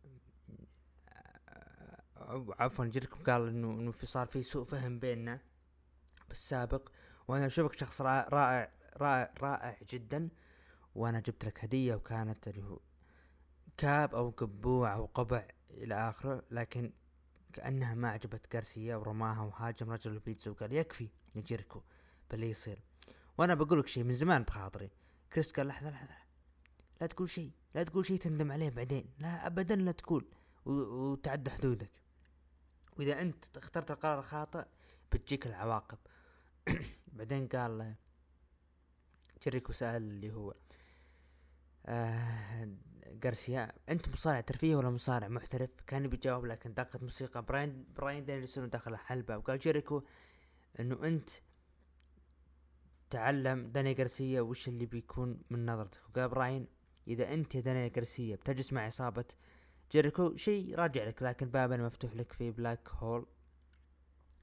آه 1.09 2.55
عفوا 2.59 2.85
جيريكو 2.85 3.17
قال 3.27 3.49
إنه 3.49 3.71
إنه 3.71 3.93
في 3.93 4.07
صار 4.07 4.27
في 4.27 4.43
سوء 4.43 4.65
فهم 4.65 4.99
بيننا 4.99 5.41
بالسابق 6.29 6.89
وأنا 7.29 7.47
أشوفك 7.47 7.79
شخص 7.79 8.01
رائع 8.01 8.71
رائع 8.97 9.35
رائع 9.43 9.77
جدا 9.89 10.29
وأنا 10.95 11.21
جبت 11.21 11.45
لك 11.45 11.65
هدية 11.65 11.95
وكانت 11.95 12.49
اللي 12.49 12.63
هو 12.63 12.79
كاب 13.77 14.15
أو 14.15 14.31
قبوع 14.31 14.95
أو 14.95 15.07
قبع 15.15 15.49
إلى 15.71 15.95
آخره 15.95 16.43
لكن 16.51 16.93
كأنها 17.57 17.95
ما 17.95 18.09
عجبت 18.11 18.53
جارسيا 18.53 18.97
ورماها 18.97 19.43
وهاجم 19.43 19.91
رجل 19.91 20.13
البيتزا 20.13 20.51
وقال 20.51 20.73
يكفي 20.73 21.09
يا 21.35 21.41
جيركو 21.41 21.83
باللي 22.31 22.51
يصير. 22.51 22.83
وأنا 23.39 23.55
بقول 23.55 23.79
لك 23.79 23.87
شيء 23.87 24.05
من 24.05 24.15
زمان 24.15 24.43
بخاطري. 24.43 24.91
كريس 25.33 25.53
قال 25.53 25.67
لحظة 25.67 25.91
لحظة 25.91 26.15
لا 27.01 27.07
تقول 27.07 27.29
شيء 27.29 27.51
لا 27.75 27.83
تقول 27.83 28.07
شيء 28.07 28.19
تندم 28.19 28.53
عليه 28.53 28.71
بعدين. 28.71 29.11
لا 29.19 29.47
ابدا 29.47 29.77
لا 29.77 29.93
تقول. 29.93 30.29
وتعدى 30.67 31.51
حدودك. 31.51 31.91
وإذا 32.99 33.23
أنت 33.23 33.57
اخترت 33.57 33.91
القرار 33.91 34.19
الخاطئ 34.19 34.65
بتجيك 35.13 35.47
العواقب. 35.47 35.99
بعدين 37.17 37.49
قال 37.49 37.95
جيريكو 39.43 39.73
سأل 39.73 40.03
اللي 40.03 40.33
هو 40.33 40.55
آه 41.87 42.77
جارسيا 43.13 43.73
أنت 43.89 44.09
مصارع 44.09 44.41
ترفيه 44.41 44.77
ولا 44.77 44.91
مصارع 44.91 45.29
محترف؟ 45.29 45.71
كان 45.87 46.09
بيجاوب 46.09 46.47
لكن 46.47 46.75
دقت 46.75 47.03
موسيقى. 47.03 47.43
براين 47.43 47.85
براين 47.97 48.25
دانيلسون 48.25 48.71
دخل 48.71 48.93
الحلبة؟ 48.93 49.37
وقال 49.37 49.59
جيريكو 49.59 50.03
إنه 50.81 51.07
أنت 51.07 51.31
تعلم 53.11 53.67
داني 53.67 53.95
جارسيا 53.95 54.41
وش 54.41 54.69
اللي 54.69 54.87
بيكون 54.87 55.43
من 55.51 55.67
نظرتك. 55.67 56.01
وقال 56.11 56.29
براين 56.29 56.67
إذا 57.09 57.35
أنت 57.35 57.55
يا 57.55 57.61
داني 57.61 57.89
جارسيا 57.89 58.37
بتجلس 58.37 58.73
مع 58.73 58.83
عصابة 58.83 59.25
جيريكو 59.93 60.37
شيء 60.37 60.75
راجع 60.75 61.05
لك 61.05 61.23
لكن 61.23 61.49
بابنا 61.49 61.87
مفتوح 61.87 62.17
لك 62.17 62.33
في 62.33 62.51
بلاك 62.51 62.89
بول 62.89 63.27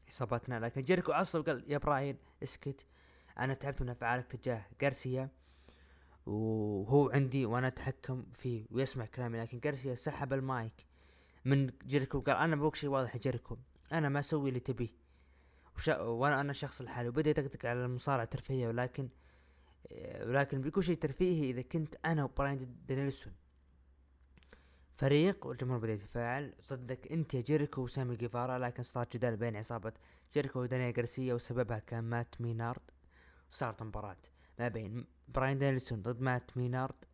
عصابتنا 0.10 0.60
لكن 0.60 0.84
جيريكو 0.84 1.12
عصب 1.12 1.50
قال 1.50 1.72
يا 1.72 1.78
براين 1.78 2.18
اسكت 2.44 2.86
أنا 3.40 3.54
تعبت 3.54 3.82
من 3.82 3.90
أفعالك 3.90 4.32
تجاه 4.32 4.66
جارسيا 4.82 5.30
وهو 6.26 7.10
عندي 7.10 7.46
وأنا 7.46 7.68
أتحكم 7.68 8.26
فيه 8.34 8.66
ويسمع 8.72 9.06
كلامي 9.06 9.40
لكن 9.40 9.60
جارسيا 9.60 9.96
سحب 9.96 10.34
المايك 10.34 10.86
من 11.46 11.72
جيريكو 11.86 12.22
قال 12.22 12.36
أنا 12.36 12.56
بقول 12.56 12.78
شيء 12.78 12.90
واضح 12.90 13.16
يا 13.16 13.20
جيريكو 13.20 13.58
أنا 13.92 14.10
ما 14.10 14.20
أسوي 14.20 14.50
اللي 14.50 14.60
تبيه. 14.60 14.90
وشا... 15.76 16.02
وأنا 16.02 16.42
أنا 16.42 16.54
شخص 16.54 16.82
لحالي 16.82 17.10
وبدأ 17.10 17.30
يطقطق 17.30 17.66
على 17.66 17.86
المصارعة 17.86 18.24
الترفيهية 18.24 18.68
ولكن 18.68 19.10
ولكن 20.22 20.62
بيكون 20.62 20.84
شيء 20.84 20.96
ترفيهي 20.96 21.50
إذا 21.50 21.62
كنت 21.62 21.96
أنا 22.06 22.24
وبراين 22.24 22.76
دانيلسون. 22.88 23.34
فريق 24.96 25.48
والجمهور 25.48 25.80
بدأ 25.80 25.94
يتفاعل 25.94 26.54
ضدك 26.70 27.12
أنت 27.12 27.34
يا 27.34 27.42
جيريكو 27.42 27.82
وسامي 27.82 28.16
جيفارا 28.16 28.60
لكن 28.60 28.84
صار 28.84 29.08
جدال 29.14 29.38
بين 29.38 29.56
عصابة 29.56 29.94
جيريكو 30.34 30.60
وداني 30.60 30.92
جارسيا 30.92 31.34
وسببها 31.34 31.80
كان 31.80 32.04
مات 32.04 32.42
مينارد. 32.42 32.92
وصارت 33.52 33.84
مباراة 33.84 34.18
ما 34.60 34.68
بين 34.68 35.06
براين 35.28 35.60
دانيلسون 35.60 36.02
ضد 36.02 36.22
مات 36.22 36.58
مينارد 36.58 37.06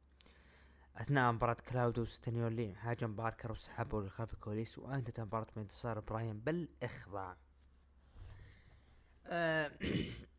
أثناء 0.98 1.32
مباراة 1.32 1.58
كلاوديو 1.70 2.06
كاستانيولي 2.06 2.76
هاجم 2.80 3.16
باركر 3.16 3.52
وسحبه 3.52 4.02
لخلف 4.02 4.34
الكواليس 4.34 4.78
وأنتهت 4.78 5.20
المباراة 5.20 5.48
بانتصار 5.56 6.00
براين 6.00 6.40
بالاخضاع 6.40 7.38
آه 9.26 9.72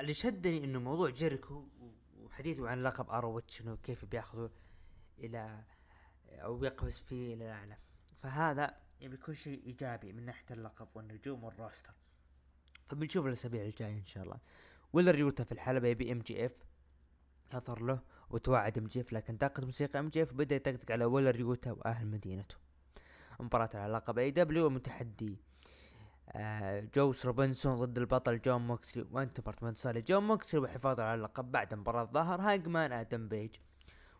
اللي 0.00 0.14
شدني 0.14 0.64
إنه 0.64 0.80
موضوع 0.80 1.10
جيريكو 1.10 1.64
وحديثه 2.18 2.68
عن 2.68 2.82
لقب 2.82 3.10
ROH 3.10 3.60
إنه 3.60 3.76
كيف 3.76 4.04
بياخذه 4.04 4.50
إلى 5.18 5.64
أو 6.30 6.64
يقفز 6.64 6.98
فيه 6.98 7.34
إلى 7.34 7.44
الأعلى. 7.44 7.76
فهذا 8.22 8.76
يبي 9.00 9.14
يكون 9.14 9.34
شيء 9.34 9.66
إيجابي 9.66 10.12
من 10.12 10.26
ناحية 10.26 10.54
اللقب 10.54 10.88
والنجوم 10.94 11.44
وال 11.44 11.55
roster. 11.55 11.94
فبنشوف 12.86 13.26
الأسابيع 13.26 13.64
الجاية 13.64 13.98
إن 13.98 14.04
شاء 14.04 14.24
الله. 14.24 14.38
ويلر 14.92 15.18
يوتا 15.18 15.44
في 15.44 15.52
الحلبة 15.52 15.88
يبي 15.88 16.12
MJF 16.12 16.54
نظر 17.54 17.82
له 17.82 18.00
وتوعد 18.30 18.78
MJF 18.78 19.12
لكن 19.12 19.36
دقت 19.36 19.64
موسيقى 19.64 19.98
MJF 19.98 20.32
بدأ 20.32 20.56
يطقطق 20.56 20.92
على 20.92 21.04
ويلر 21.04 21.40
يوتا 21.40 21.72
وأهل 21.72 22.06
مدينته. 22.06 22.56
مباراة 23.40 23.70
على 23.74 23.92
لقب 23.92 24.20
AEW 24.20 24.66
ومتحدي 24.66 25.38
آه 26.28 26.88
جوس 26.94 27.26
روبنسون 27.26 27.74
ضد 27.74 27.98
البطل 27.98 28.40
جون 28.40 28.66
موكسلي 28.66 29.06
وانتهت 29.10 29.62
من 29.62 29.74
صالح. 29.74 30.04
جون 30.04 30.22
موكسلي 30.22 30.60
وحفاظه 30.60 31.02
على 31.02 31.14
اللقب 31.14 31.52
بعد 31.52 31.74
مباراة 31.74 32.04
ظهر 32.04 32.40
هانجمان 32.40 32.92
آدم 32.92 33.28
بيج. 33.28 33.50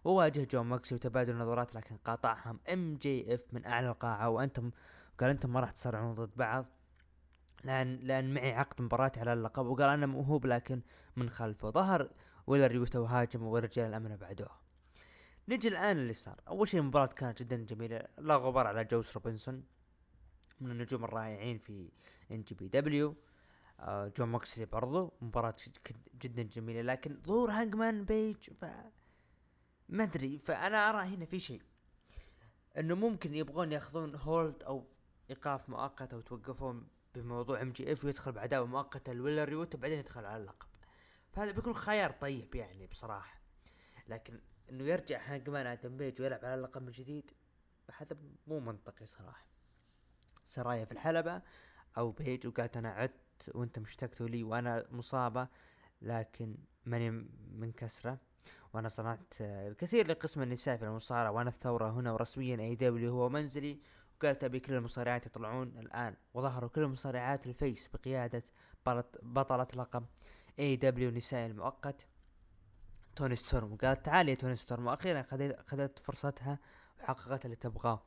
وواجه 0.05 0.45
جون 0.45 0.69
موكسلي 0.69 0.97
وتبادل 0.97 1.37
نظرات 1.37 1.75
لكن 1.75 1.97
قاطعهم 1.97 2.61
MJF 2.73 3.45
من 3.53 3.67
أعلى 3.67 3.89
القاعة 3.89 4.29
وأنتم 4.29 4.71
قال 5.21 5.31
أنتم 5.31 5.53
ما 5.53 5.61
راح 5.61 5.71
تصارعون 5.71 6.15
ضد 6.15 6.31
بعض. 6.37 6.67
لأن 7.65 7.97
لأن 7.97 8.35
معي 8.35 8.53
عقد 8.53 8.83
مباراة 8.83 9.13
على 9.17 9.33
اللقب 9.33 9.67
وقال 9.67 9.89
أنا 9.89 10.07
موهوب 10.07 10.47
لكن 10.47 10.83
من 11.17 11.31
خلفه. 11.31 11.71
ظهر 11.71 12.11
ويلر 12.47 12.75
يوتا 12.75 12.99
وهاجم 12.99 13.43
ورجال 13.43 13.89
الامن 13.89 14.17
بعدوه 14.17 14.61
نجي 15.49 15.69
الآن 15.69 15.97
اللي 15.97 16.13
صار. 16.13 16.41
أول 16.49 16.69
شيء 16.69 16.81
المباراة 16.81 17.07
كانت 17.07 17.43
جدا 17.43 17.57
جميلة. 17.57 18.03
لا 18.19 18.37
غبار 18.37 18.67
على 18.67 18.85
جوس 18.85 19.17
روبنسون 19.17 19.65
من 20.61 20.71
النجوم 20.71 21.05
الرائعين 21.05 21.59
في 21.59 21.91
NJPW 22.31 23.17
جون 23.89 24.29
موكسلي 24.29 24.65
برضو. 24.65 25.13
مباراة 25.21 25.57
جدا 26.23 26.43
جميلة. 26.43 26.83
لكن 26.83 27.21
ظهور 27.23 27.51
هانجمان 27.51 28.05
بيج 28.05 28.37
ف 28.37 28.65
ما 29.89 30.05
أدري. 30.05 30.39
فأنا 30.39 30.91
أرى 30.91 31.15
هنا 31.15 31.25
في 31.25 31.41
شيء. 31.41 31.63
إنه 32.79 32.95
ممكن 32.95 33.35
يبغون 33.35 33.73
يأخذون 33.73 34.15
hold 34.15 34.63
أو 34.63 34.87
إيقاف 35.31 35.69
مؤقت 35.69 36.15
أو 36.15 36.21
توقفون 36.21 36.89
بموضوع 37.15 37.63
MJF 37.63 38.05
ويدخل 38.05 38.33
بعداوه 38.33 38.67
مؤقته 38.67 39.13
لويلر 39.13 39.49
يوتا 39.49 39.75
وبعدين 39.75 39.99
يدخل 39.99 40.25
على 40.25 40.43
اللقب. 40.43 40.69
فهذا 41.33 41.51
بيكون 41.51 41.75
خيار 41.75 42.11
طيب 42.11 42.55
يعني 42.55 42.87
بصراحة. 42.87 43.41
لكن 44.09 44.41
إنه 44.71 44.85
يرجع 44.85 45.21
هانجمان 45.23 45.67
آدم 45.67 45.97
بيج 45.97 46.23
ويلعب 46.23 46.45
على 46.45 46.55
اللقب 46.55 46.83
من 46.83 46.93
جديد 46.93 47.31
هذا 47.97 48.17
مو 48.47 48.61
منطقي 48.61 49.07
صراحة. 49.07 49.47
سرايا 50.45 50.85
في 50.85 50.93
الحلبة 50.93 51.43
أو 51.99 52.11
بيج 52.11 52.47
وقالت 52.47 52.77
أنا 52.77 52.91
عدت 52.91 53.51
وأنت 53.55 53.79
اشتقتوا 53.79 54.29
لي 54.29 54.45
وأنا 54.45 54.87
مصابة 54.91 55.49
لكن 56.03 56.57
ماني 56.85 57.11
منكسرة. 57.53 58.19
وأنا 58.75 58.89
صنعت 58.89 59.35
الكثير 59.41 60.07
لقسم 60.07 60.43
النساء 60.43 60.77
في 60.77 60.85
المصارعة 60.85 61.31
وأنا 61.31 61.51
الثورة 61.51 61.91
هنا 61.91 62.13
ورسميا 62.13 62.61
AEW 62.61 63.13
هو 63.13 63.29
منزلي 63.29 63.79
وقالت 64.23 64.45
أبي 64.45 64.61
كل 64.61 64.75
المصارعات 64.75 65.27
يطلعون 65.27 65.69
الآن 65.79 66.17
وظهروا 66.35 66.71
كل 66.71 66.83
المصارعات 66.83 67.47
ال 67.47 67.55
face 67.55 67.89
بقيادة 67.95 68.45
بطلة 69.23 69.67
لقب 69.75 70.07
AEW 70.59 71.11
نساء 71.11 71.47
المؤقت 71.47 72.07
توني 73.17 73.37
ستورم. 73.37 73.73
وقالت 73.73 74.07
تعالي 74.07 74.31
يا 74.31 74.37
توني 74.37 74.57
ستورم 74.57 74.87
وأخيرا 74.87 75.25
اخذت 75.31 75.99
فرصتها 75.99 76.59
وحققت 77.01 77.45
اللي 77.45 77.57
تبغاه. 77.57 78.03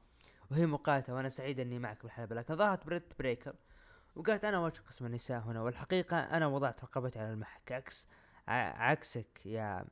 وهي 0.52 0.66
مقاتلة 0.66 1.16
وأنا 1.16 1.30
سعيد 1.30 1.60
إني 1.60 1.80
معك 1.80 2.04
بالحلبة. 2.04 2.36
لكن 2.36 2.56
ظهرت 2.56 2.86
بريت 2.86 3.14
بيكر 3.20 3.56
وقالت 4.16 4.46
أنا 4.46 4.60
وجه 4.60 4.80
قسم 4.80 5.06
النساء 5.06 5.40
هنا 5.40 5.62
والحقيقة 5.62 6.20
أنا 6.20 6.48
وضعت 6.48 6.84
رقبتي 6.84 7.20
على 7.20 7.32
المحك. 7.32 7.72
عكس 7.72 8.08
عكسك 8.48 9.46
يا 9.46 9.86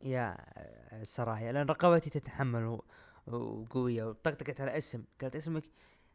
يا 0.00 0.36
سرايا 1.02 1.52
لأن 1.52 1.66
رقبتي 1.66 2.10
تتحمل 2.10 2.78
وقوية 3.26 4.04
وطقطقت 4.04 4.60
على 4.60 4.78
اسم. 4.78 5.04
قالت 5.20 5.36
اسمك 5.36 5.64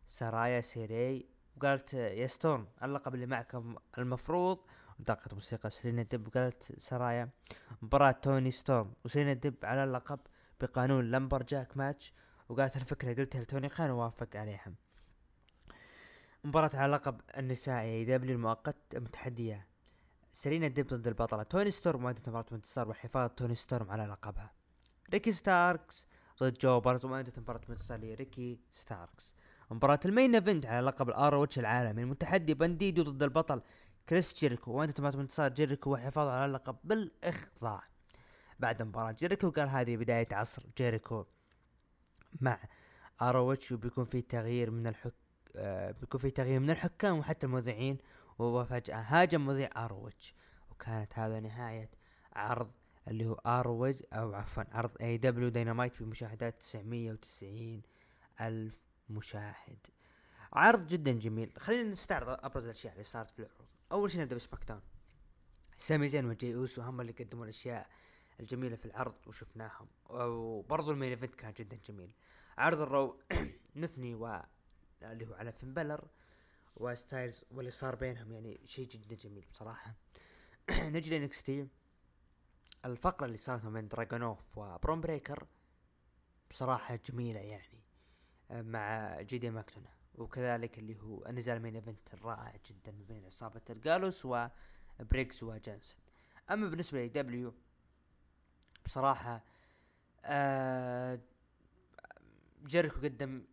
سرايا 0.08 0.62
سيري 0.62 1.30
وقالت 1.58 1.94
يا 1.94 2.28
ستورم 2.28 2.68
اللقب 2.84 3.16
اللي 3.16 3.26
معك 3.26 3.64
المفروض. 3.98 4.60
ودقت 5.00 5.34
موسيقى 5.34 5.70
سيرينا 5.70 6.04
ديب 6.04 6.28
وقالت 6.28 6.80
سرايا 6.80 7.30
مباراة 7.82 8.12
توني 8.12 8.52
ستورم 8.52 8.94
وسيرينا 9.06 9.34
ديب 9.34 9.56
على 9.64 9.84
اللقب 9.84 10.20
بقانون 10.62 11.12
lumberjack 11.12 11.78
match. 11.78 12.14
وقالت 12.50 12.78
الفكرة 12.78 13.14
قلتها 13.14 13.42
لتوني 13.42 13.70
خان 13.70 13.90
ووافق 13.90 14.36
عليها. 14.36 14.74
مباراة 16.44 16.72
على 16.74 16.94
لقب 16.94 17.22
النسائي 17.38 18.06
AEW 18.06 18.36
المؤقت 18.36 18.96
متحدية. 18.96 19.68
سيرينا 20.34 20.68
ديب 20.68 20.88
ضد 20.88 21.08
البطلة. 21.08 21.44
توني 21.44 21.72
ستورم 21.72 22.06
وانتهت 22.06 22.30
مباراة 22.30 22.46
انتصار 22.52 22.90
وحفاظ 22.90 23.30
توني 23.30 23.56
ستورم 23.56 23.92
على 23.92 24.06
لقبها. 24.06 24.52
ريكي 25.14 25.32
ستاركس 25.32 26.08
ضد 26.44 26.54
jobbers 26.54 27.06
وانتهت 27.06 27.40
مباراة 27.40 27.62
انتصار 27.70 28.00
لريكي 28.00 28.60
ستاركس. 28.72 29.36
مباراة 29.72 30.00
ال 30.06 30.12
main 30.12 30.36
event 30.36 30.66
على 30.66 30.86
لقب 30.86 31.10
ال 31.10 31.19
ROH 31.19 31.48
العالمي 31.58 32.02
المتحدي 32.04 32.54
بانديدو 32.54 33.04
ضد 33.04 33.24
البطل 33.24 33.62
كريس 34.10 34.40
جيريكو. 34.40 34.72
وانتهت 34.72 35.00
مباراة 35.00 35.22
انتصار 35.22 35.50
جيريكو 35.54 35.94
وحفاظه 35.94 36.32
على 36.32 36.46
اللقب 36.46 36.76
بالإخضاع. 36.84 37.84
بعد 38.60 38.82
مباراة 38.82 39.12
جيريكو 39.12 39.50
قال 39.50 39.70
هذه 39.70 39.98
بداية 39.98 40.28
عصر 40.32 40.64
جيريكو 40.78 41.26
مع 42.42 42.60
ROH 43.22 43.72
وبيكون 43.72 44.06
في 44.06 44.22
تغيير 44.22 44.72
من 44.72 44.88
الحك 44.88 45.14
آه 45.56 45.92
بيكون 45.92 46.20
في 46.20 46.30
تغيير 46.30 46.60
من 46.60 46.70
الحكام 46.70 47.20
وحتى 47.20 47.46
المذيعين. 47.46 47.98
وفجأة 48.40 49.02
هاجم 49.08 49.46
مذيع 49.46 49.70
ROH 49.86 50.36
وكانت 50.72 51.20
هذا 51.20 51.40
نهاية 51.40 51.90
عرض 52.34 52.72
اللي 53.10 53.26
هو 53.26 53.34
ROH 53.34 54.02
أو 54.14 54.34
عفوا 54.34 54.64
عرض 54.72 54.92
AEW 55.02 55.18
Dynamite 55.18 56.04
بمشاهدات 56.04 56.60
990 56.60 57.82
ألف 58.42 58.84
مشاهد. 59.10 59.88
عرض 60.54 60.88
جدا 60.88 61.12
جميل. 61.12 61.54
خلينا 61.58 61.90
نستعرض 61.90 62.38
أبرز 62.46 62.64
الأشياء 62.64 62.94
اللي 62.94 63.04
صارت 63.04 63.32
في 63.32 63.40
العروض. 63.40 63.68
أول 63.92 64.12
شيء 64.12 64.22
نبدأ 64.22 64.36
ب 64.36 64.64
SmackDown 64.64 64.82
سامي 65.78 66.10
زين 66.10 66.26
وجاي 66.26 66.56
أوسو 66.56 66.82
هم 66.82 67.02
اللي 67.02 67.12
قدموا 67.12 67.44
الأشياء 67.44 67.88
الجميلة 68.40 68.76
في 68.76 68.86
العرض 68.86 69.16
وشفناهم. 69.28 69.88
وبرضو 70.10 70.92
ال 70.92 70.95
main 70.95 71.10
event 71.10 71.36
كان 71.36 71.54
جدا 71.54 71.80
جميل. 71.88 72.12
عرض 72.58 72.82
ال 72.82 72.91
Raw 72.91 73.20
نثني 73.76 74.16
و 74.16 74.42
اللي 75.02 75.28
هو 75.28 75.34
على 75.34 75.52
فين 75.52 75.74
بالور 75.74 76.08
وستايلز 76.76 77.46
واللي 77.52 77.72
صار 77.72 77.96
بينهم 77.96 78.32
يعني 78.32 78.60
شيء 78.66 78.88
جدا 78.88 79.16
جميل 79.16 79.46
بصراحة. 79.50 79.94
نجي 80.94 81.20
ل 81.20 81.44
NXT. 81.44 81.68
الفقرة 82.86 83.26
اللي 83.26 83.38
صارت 83.38 83.66
بين 83.66 83.88
دراجونوف 83.88 84.58
وبرون 84.58 85.02
بريكر 85.02 85.48
بصراحة 86.50 86.96
جميلة 86.96 87.40
يعني 87.40 87.84
مع 88.52 89.22
جي 89.22 89.36
دي 89.36 89.50
ماكدونا 89.50 89.90
وكذلك 90.16 90.80
اللي 90.80 91.00
هو 91.02 91.26
النزال 91.26 91.62
main 91.62 91.76
event 91.76 92.14
الرائع 92.14 92.54
جدا 92.66 92.92
بين 93.08 93.26
عصابة 93.26 93.62
الجالوس 93.70 94.26
وبريجز 94.26 95.44
وجانسن 95.44 96.00
أما 96.52 96.70
بالنسبة 96.70 97.06
ل 97.06 97.18
AEW 97.18 97.54
بصراحة 98.86 99.44
آه 100.26 101.20
جيريكو 102.66 103.00
قدم 103.00 103.44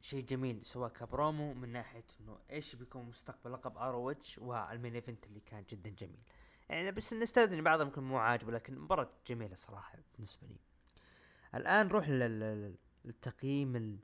شيء 0.00 0.24
جميل 0.24 0.64
سواء 0.64 0.90
كبرومو 0.90 1.54
من 1.54 1.68
ناحية 1.68 2.04
إنه 2.20 2.38
إيش 2.50 2.74
بيكون 2.76 3.04
مستقبل 3.04 3.52
لقب 3.52 3.78
ROH 3.78 4.14
وال 4.38 4.57
main 4.57 4.94
event 4.94 5.26
اللي 5.26 5.40
كان 5.40 5.64
جدا 5.70 5.90
جميل. 5.90 6.22
يعني 6.68 6.92
بس 6.92 7.12
نستأذن 7.12 7.62
بعضهم 7.62 7.86
يمكن 7.86 8.02
مو 8.02 8.18
عاجبه 8.18 8.52
لكن 8.52 8.78
مباراة 8.78 9.10
جميلة 9.26 9.54
صراحة 9.54 9.98
بالنسبة 10.14 10.46
لي. 10.46 10.56
الآن 11.54 11.86
نروح 11.86 12.08
للتقييم 13.04 13.76
ال... 13.76 13.98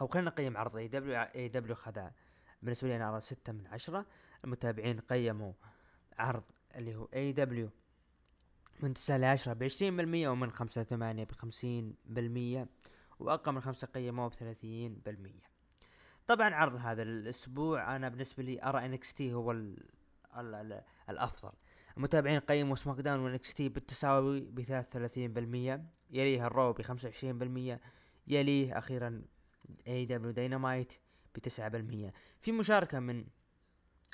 أو 0.00 0.06
خلينا 0.06 0.30
نقيم 0.30 0.56
عرض 0.56 0.76
اي 0.76 0.88
دبليو 0.88 1.16
اي 1.16 1.48
دبليو 1.48 1.74
خذا. 1.74 2.12
بالنسبة 2.62 2.88
لي 2.88 2.96
أنا 2.96 3.08
أرى 3.08 3.20
ستة 3.20 3.52
من 3.52 3.66
عشرة. 3.66 4.06
المتابعين 4.44 5.00
قيموا 5.00 5.52
عرض 6.18 6.44
اللي 6.74 6.96
هو 6.96 7.08
AEW 7.14 7.70
من 8.80 8.94
تسعة 8.94 9.16
لعشرة 9.16 9.52
بعشرين 9.52 9.96
بالمية 9.96 10.28
ومن 10.28 10.50
خمسة 10.50 10.82
ثمانية 10.82 11.24
بخمسين 11.24 11.94
بالمية 12.04 12.68
وأقل 13.18 13.52
من 13.52 13.60
خمسة 13.60 13.86
قيموه 13.86 14.28
بثلاثين 14.28 14.94
بالمية. 14.94 15.48
طبعا 16.26 16.54
عرض 16.54 16.76
هذا 16.76 17.02
الأسبوع 17.02 17.96
أنا 17.96 18.08
بالنسبة 18.08 18.42
لي 18.42 18.62
أرى 18.62 18.84
NXT 18.84 19.32
هو 19.32 19.52
ال 19.52 19.88
ال 20.36 20.54
ال 20.54 20.82
الأفضل. 21.10 21.52
المتابعين 21.96 22.40
قيموا 22.40 22.76
SmackDown 22.76 22.98
و 22.98 23.00
NXT 23.00 23.68
بالتساوي 23.68 24.40
ب 24.40 24.62
33% 24.62 25.80
يليها 26.10 26.46
ال 26.46 26.53
Raw 26.53 26.72
ب 26.72 26.82
25% 26.82 27.78
يليه 28.26 28.78
أخيرا 28.78 29.22
AEW 29.88 30.06
Dynamite 30.06 30.92
ب 31.34 31.38
9% 31.38 32.12
في 32.40 32.52
مشاركة 32.52 33.00
من 33.00 33.24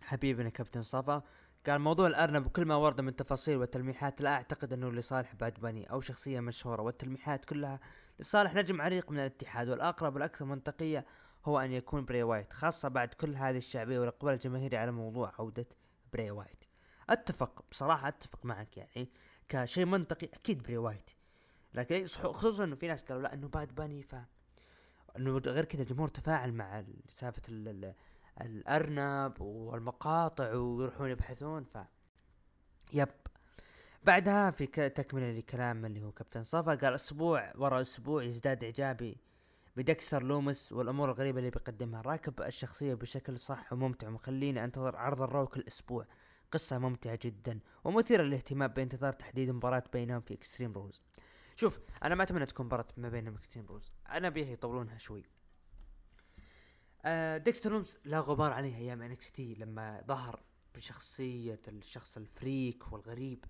حبيبنا 0.02 0.48
كابتن 0.48 0.82
صفا 0.82 1.22
قال 1.66 1.80
موضوع 1.80 2.06
الأرنب 2.06 2.46
وكل 2.46 2.64
ما 2.64 2.74
ورد 2.74 3.00
من 3.00 3.16
تفاصيل 3.16 3.56
وتلميحات 3.56 4.20
لا 4.20 4.34
أعتقد 4.34 4.72
أنه 4.72 4.92
لصالح 4.92 5.34
باد 5.34 5.60
باني 5.60 5.90
أو 5.90 6.00
شخصية 6.00 6.40
مشهورة. 6.40 6.82
والتلميحات 6.82 7.44
كلها 7.44 7.80
لصالح 8.18 8.54
نجم 8.54 8.80
عريق 8.80 9.10
من 9.10 9.18
الاتحاد 9.18 9.68
والأقرب 9.68 10.14
والأكثر 10.14 10.44
منطقية 10.44 11.06
هو 11.44 11.58
أن 11.58 11.72
يكون 11.72 12.04
بري 12.04 12.22
وايت 12.22 12.52
خاصة 12.52 12.88
بعد 12.88 13.14
كل 13.14 13.34
هذه 13.34 13.56
الشعبية 13.56 13.98
والاقبال 13.98 14.32
الجماهيري 14.32 14.76
على 14.76 14.90
موضوع 14.92 15.32
عودة 15.38 15.66
بري 16.14 16.30
وايت. 16.30 16.64
أتفق 17.10 17.64
بصراحة 17.70 18.08
أتفق 18.08 18.44
معك 18.44 18.76
يعني 18.76 19.08
كشيء 19.48 19.84
منطقي 19.84 20.26
أكيد 20.26 20.62
بري 20.62 20.76
وايت. 20.76 21.10
لكن 21.74 22.06
خصوصا 22.06 22.64
إنه 22.64 22.76
في 22.76 22.88
ناس 22.88 23.02
قالوا 23.02 23.22
لا 23.22 23.34
إنه 23.34 23.48
باد 23.48 23.74
باني 23.74 24.02
ف 24.02 24.14
إنه 25.16 25.38
غير 25.38 25.64
كذا 25.64 25.82
الجمهور 25.82 26.08
تفاعل 26.08 26.52
مع 26.52 26.84
سالفة 27.08 27.42
الأرنب 28.40 29.40
والمقاطع 29.40 30.54
ويروحون 30.54 31.10
يبحثون 31.10 31.64
ف 31.64 31.78
يب. 32.92 33.08
بعدها 34.04 34.50
في 34.50 34.66
تكملة 34.66 35.32
لكلام 35.32 35.84
اللي 35.84 36.02
هو 36.02 36.12
كابتن 36.12 36.42
صفا 36.42 36.74
قال 36.74 36.94
أسبوع 36.94 37.52
ورا 37.56 37.80
أسبوع 37.80 38.22
يزداد 38.22 38.64
إعجابي 38.64 39.16
بدكستر 39.76 40.22
لومس 40.22 40.72
والأمور 40.72 41.10
الغريبة 41.10 41.38
اللي 41.38 41.50
بيقدمها. 41.50 42.02
راكب 42.02 42.42
الشخصية 42.42 42.94
بشكل 42.94 43.38
صح 43.38 43.72
وممتع 43.72 44.08
ومخليني 44.08 44.64
أنتظر 44.64 44.96
عرض 44.96 45.22
ال 45.22 45.28
Raw 45.28 45.46
كل 45.46 45.64
أسبوع 45.68 46.06
قصة 46.52 46.78
ممتعة 46.78 47.18
جدا 47.22 47.60
ومثيرة 47.84 48.22
للاهتمام 48.22 48.68
بانتظار 48.68 49.12
تحديد 49.12 49.50
مباراة 49.50 49.84
بينهم 49.92 50.20
في 50.20 50.34
Extreme 50.34 50.72
Rules 50.72 51.02
شوف 51.56 51.80
أنا 52.02 52.14
ما 52.14 52.22
أتمنى 52.22 52.46
تكون 52.46 52.66
مباراة 52.66 52.86
ما 52.96 53.08
بينهم 53.08 53.34
Extreme 53.34 53.66
Rules 53.66 53.92
أنا 54.10 54.28
أبيها 54.28 54.52
يطولونها 54.52 54.98
شوي. 54.98 55.24
آه 57.04 57.36
ديكستر 57.36 57.72
لومس 57.72 57.98
لا 58.04 58.20
غبار 58.20 58.52
عليه 58.52 58.76
أيام 58.76 59.02
NXT 59.02 59.54
لما 59.54 60.02
ظهر 60.06 60.42
بشخصية 60.74 61.60
الشخص 61.68 62.16
ال 62.16 62.29
freak 62.29 62.92
والغريب. 62.92 63.44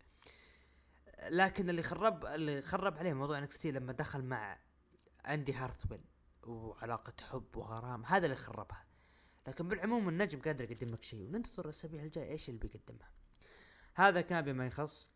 لكن 1.29 1.71
اللي 1.71 1.83
خرب 1.83 2.27
اللي 2.27 2.63
خرب 2.63 2.99
عليه 2.99 3.13
موضوع 3.13 3.39
NXT 3.39 3.71
لما 3.71 3.93
دخل 3.93 4.23
مع 4.25 4.59
اندي 5.27 5.53
هارثويل 5.53 6.01
وعلاقة 6.47 7.13
حب 7.31 7.57
وغرام 7.57 8.05
هذا 8.05 8.27
اللي 8.27 8.37
خربها. 8.37 8.85
لكن 9.49 9.69
بالعموم 9.69 10.09
النجم 10.09 10.41
قادر 10.41 10.71
يقدم 10.71 10.89
لك 10.89 11.03
شيء 11.03 11.27
وننتظر 11.29 11.65
الأسابيع 11.65 12.03
الجاية 12.03 12.31
إيش 12.31 12.49
اللي 12.49 12.61
بيقدمها. 12.61 13.11
هذا 13.95 14.21
كان 14.21 14.45
بما 14.45 14.67
يخص 14.67 15.11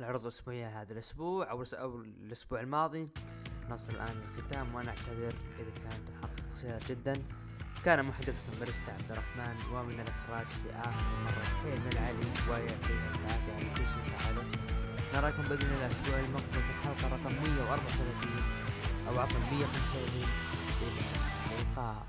العروض 0.00 0.22
الاسبوعيه 0.22 0.82
هذا 0.82 0.92
الأسبوع 0.92 1.50
أو 1.50 1.62
الأسبوع 2.02 2.60
الماضي. 2.60 3.12
نصل 3.68 3.92
الآن 3.92 4.20
للختام 4.20 4.74
وأنا 4.74 4.90
اعتذر 4.90 5.34
إذا 5.58 5.70
كانت 5.70 6.10
الحلقة 6.10 6.50
قصيره 6.52 6.80
جدا. 6.88 7.22
كان 7.84 8.04
محدثكم 8.04 8.60
بريستا 8.60 8.90
عبد 8.90 9.10
الرحمن 9.10 9.56
ومن 9.74 10.00
الاخراج 10.00 10.46
في 10.46 10.70
آخر 10.70 11.04
مرة 11.24 11.44
حين 11.44 11.80
من 11.80 11.90
العلي 11.92 12.50
ويعطيه 12.50 13.10
العافية 13.14 13.52
على 13.52 13.74
كل 13.74 13.86
شيء 13.86 14.18
فعله 14.18 14.44
نراكم 15.14 15.42
بإذن 15.42 15.72
الله 15.72 15.86
الأسبوع 15.86 16.18
المقبل 16.18 16.52
في 16.52 16.70
الحلقة 16.70 17.08
رقم 17.08 17.32
134 17.32 18.71
أو 19.08 19.20
عفوا 19.20 19.40
135 19.52 20.28
اللقاء 21.50 22.06